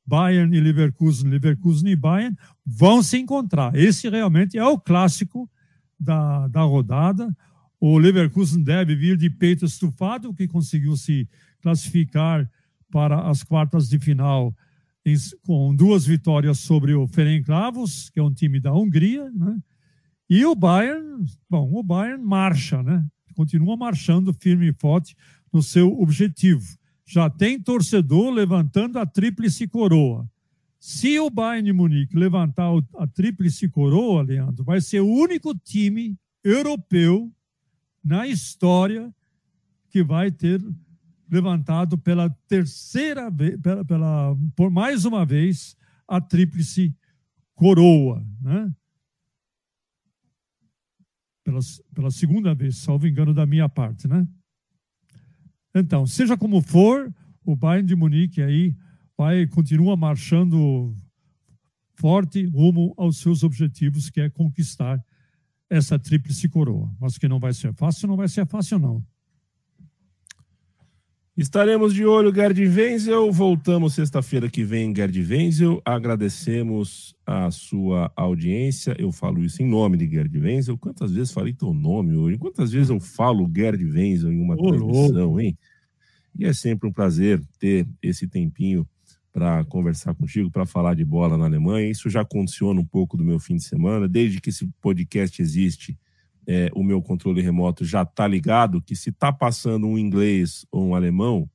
Bayern 0.05 0.57
e 0.57 0.61
Leverkusen, 0.61 1.31
Leverkusen 1.31 1.91
e 1.91 1.97
Bayern, 1.97 2.37
vão 2.65 3.03
se 3.03 3.19
encontrar. 3.19 3.75
Esse 3.75 4.09
realmente 4.09 4.57
é 4.57 4.65
o 4.65 4.79
clássico 4.79 5.49
da, 6.01 6.49
da 6.49 6.63
rodada. 6.63 7.35
O 7.79 7.99
Leverkusen 7.99 8.63
deve 8.63 8.97
vir 8.97 9.17
de 9.17 9.29
peito 9.29 9.67
estufado, 9.67 10.33
que 10.35 10.49
conseguiu 10.49 10.97
se 10.97 11.29
classificar 11.61 12.51
para 12.91 13.29
as 13.29 13.43
quartas 13.43 13.89
de 13.89 13.99
final 13.99 14.55
com 15.47 15.75
duas 15.75 16.07
vitórias 16.07 16.59
sobre 16.59 16.95
o 16.95 17.07
Ferencváros, 17.07 18.11
que 18.11 18.21
é 18.21 18.23
um 18.23 18.33
time 18.33 18.61
da 18.61 18.73
Hungria, 18.73 19.31
né? 19.31 19.59
E 20.29 20.45
o 20.45 20.55
Bayern, 20.55 21.25
bom, 21.49 21.71
o 21.73 21.83
Bayern 21.83 22.23
marcha, 22.23 22.83
né? 22.83 23.05
Continua 23.35 23.77
marchando 23.77 24.33
firme 24.35 24.69
e 24.69 24.73
forte 24.73 25.17
no 25.53 25.63
seu 25.63 25.99
objetivo. 26.01 26.65
já 27.07 27.31
tem 27.31 27.59
torcedor 27.59 28.31
levantando 28.31 28.99
a 28.99 29.07
tríplice 29.07 29.67
coroa. 29.67 30.29
Se 30.79 31.19
o 31.19 31.31
Bayern 31.31 31.65
de 31.65 31.73
Munique 31.73 32.15
levantar 32.15 32.69
a 32.99 33.07
tríplice 33.07 33.67
coroa, 33.69 34.23
Leandro, 34.23 34.63
vai 34.63 34.81
ser 34.81 35.01
o 35.01 35.09
único 35.09 35.55
time 35.55 36.19
europeu 36.45 37.33
na 38.05 38.29
história 38.29 39.11
que 39.91 40.03
vai 40.03 40.31
ter 40.31 40.63
levantado 41.31 41.99
pela 41.99 42.31
terceira 42.49 43.31
vez, 43.31 43.61
pela, 43.61 43.85
pela, 43.85 44.37
por 44.57 44.71
mais 44.71 45.05
uma 45.05 45.25
vez, 45.25 45.77
a 46.07 46.21
tríplice 46.21 46.95
coroa, 47.55 48.25
né? 48.41 48.75
Pela, 51.45 51.61
pela 51.95 52.11
segunda 52.11 52.55
vez, 52.55 52.79
salvo 52.79 53.07
engano 53.07 53.35
da 53.35 53.47
minha 53.47 53.69
parte, 53.69 54.07
né? 54.07 54.27
Então, 55.75 56.07
seja 56.07 56.37
como 56.37 56.61
for, 56.61 57.13
o 57.45 57.55
Bayern 57.55 57.87
de 57.87 57.95
Munique 57.95 58.43
aí 58.43 58.75
vai 59.17 59.47
continua 59.47 59.97
marchando 59.97 60.95
forte 61.95 62.45
rumo 62.47 62.95
aos 62.97 63.19
seus 63.19 63.43
objetivos, 63.43 64.09
que 64.09 64.21
é 64.21 64.31
conquistar 64.31 65.03
essa 65.69 65.99
tríplice 65.99 66.49
coroa. 66.49 66.95
Mas 67.01 67.19
que 67.19 67.29
não 67.29 67.41
vai 67.41 67.53
ser 67.53 67.75
fácil, 67.75 68.09
não 68.09 68.17
vai 68.17 68.29
ser 68.29 68.47
fácil 68.47 68.79
não. 68.79 69.05
Estaremos 71.39 71.95
de 71.95 72.05
olho, 72.05 72.35
Gerd 72.35 72.61
Wenzel. 72.67 73.31
Voltamos 73.31 73.95
sexta-feira 73.95 74.51
que 74.51 74.65
vem, 74.65 74.93
Gerd 74.93 75.23
Wenzel. 75.23 75.81
Agradecemos 75.85 77.15
a 77.25 77.49
sua 77.53 78.11
audiência. 78.17 78.97
Eu 78.99 79.13
falo 79.13 79.45
isso 79.45 79.63
em 79.63 79.67
nome 79.69 79.97
de 79.97 80.11
Gerd 80.11 80.37
Wenzel. 80.37 80.77
Quantas 80.77 81.13
vezes 81.13 81.31
falei 81.31 81.53
teu 81.53 81.73
nome 81.73 82.17
hoje? 82.17 82.39
Quantas 82.39 82.73
vezes 82.73 82.91
eu 82.91 82.99
falo 82.99 83.49
Gerd 83.57 83.85
Wenzel 83.85 84.33
em 84.33 84.41
uma 84.41 84.57
Ô, 84.57 84.67
transmissão, 84.67 85.39
hein? 85.39 85.57
E 86.37 86.45
é 86.45 86.53
sempre 86.53 86.89
um 86.89 86.93
prazer 86.93 87.41
ter 87.61 87.87
esse 88.03 88.27
tempinho 88.27 88.85
para 89.33 89.65
conversar 89.67 90.17
contigo, 90.17 90.51
para 90.51 90.67
falar 90.67 90.95
de 90.95 91.05
bola 91.05 91.39
na 91.39 91.45
Alemanha. 91.45 91.89
Isso 91.89 92.11
já 92.11 92.25
condiciona 92.25 92.81
um 92.81 92.85
pouco 92.85 93.17
do 93.17 93.23
meu 93.23 93.39
fim 93.39 93.55
de 93.55 93.63
semana. 93.63 94.09
Desde 94.09 94.41
que 94.41 94.51
esse 94.51 94.69
podcast 94.83 95.41
existe, 95.41 95.97
é, 96.49 96.71
o 96.75 96.83
meu 96.83 97.03
controle 97.03 97.43
remoto 97.43 97.85
já 97.85 98.03
está 98.03 98.27
ligado 98.27 98.81
que 98.81 98.97
se 98.97 99.11
está 99.11 99.31
passando 99.31 99.87
um 99.87 99.99
inglês 99.99 100.65
ou 100.73 100.83
um 100.87 100.95
alemão, 100.95 101.49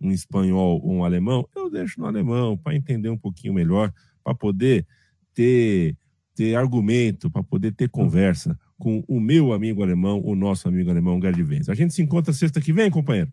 um 0.00 0.10
espanhol 0.10 0.80
ou 0.82 0.94
um 0.94 1.04
alemão, 1.04 1.46
eu 1.54 1.70
deixo 1.70 2.00
no 2.00 2.06
alemão 2.06 2.56
para 2.56 2.74
entender 2.74 3.10
um 3.10 3.18
pouquinho 3.18 3.52
melhor, 3.52 3.92
para 4.24 4.34
poder 4.34 4.86
ter, 5.34 5.94
ter 6.34 6.54
argumento, 6.54 7.30
para 7.30 7.42
poder 7.42 7.72
ter 7.72 7.90
conversa 7.90 8.58
com 8.78 9.04
o 9.06 9.20
meu 9.20 9.52
amigo 9.52 9.82
alemão, 9.82 10.22
o 10.24 10.34
nosso 10.34 10.66
amigo 10.66 10.88
alemão 10.88 11.20
Gerd 11.20 11.42
Venz. 11.42 11.68
A 11.68 11.74
gente 11.74 11.92
se 11.92 12.00
encontra 12.00 12.32
sexta 12.32 12.58
que 12.58 12.72
vem, 12.72 12.90
companheiro? 12.90 13.30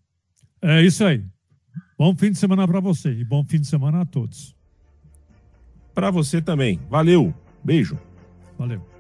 É 0.61 0.81
isso 0.81 1.05
aí. 1.05 1.23
Bom 1.97 2.13
fim 2.15 2.31
de 2.31 2.37
semana 2.37 2.67
para 2.67 2.81
você 2.81 3.11
e 3.11 3.23
bom 3.23 3.45
fim 3.45 3.59
de 3.59 3.67
semana 3.67 4.01
a 4.01 4.05
todos. 4.05 4.53
Para 5.93 6.11
você 6.11 6.41
também. 6.41 6.81
Valeu. 6.89 7.33
Beijo. 7.63 7.97
Valeu. 8.57 8.94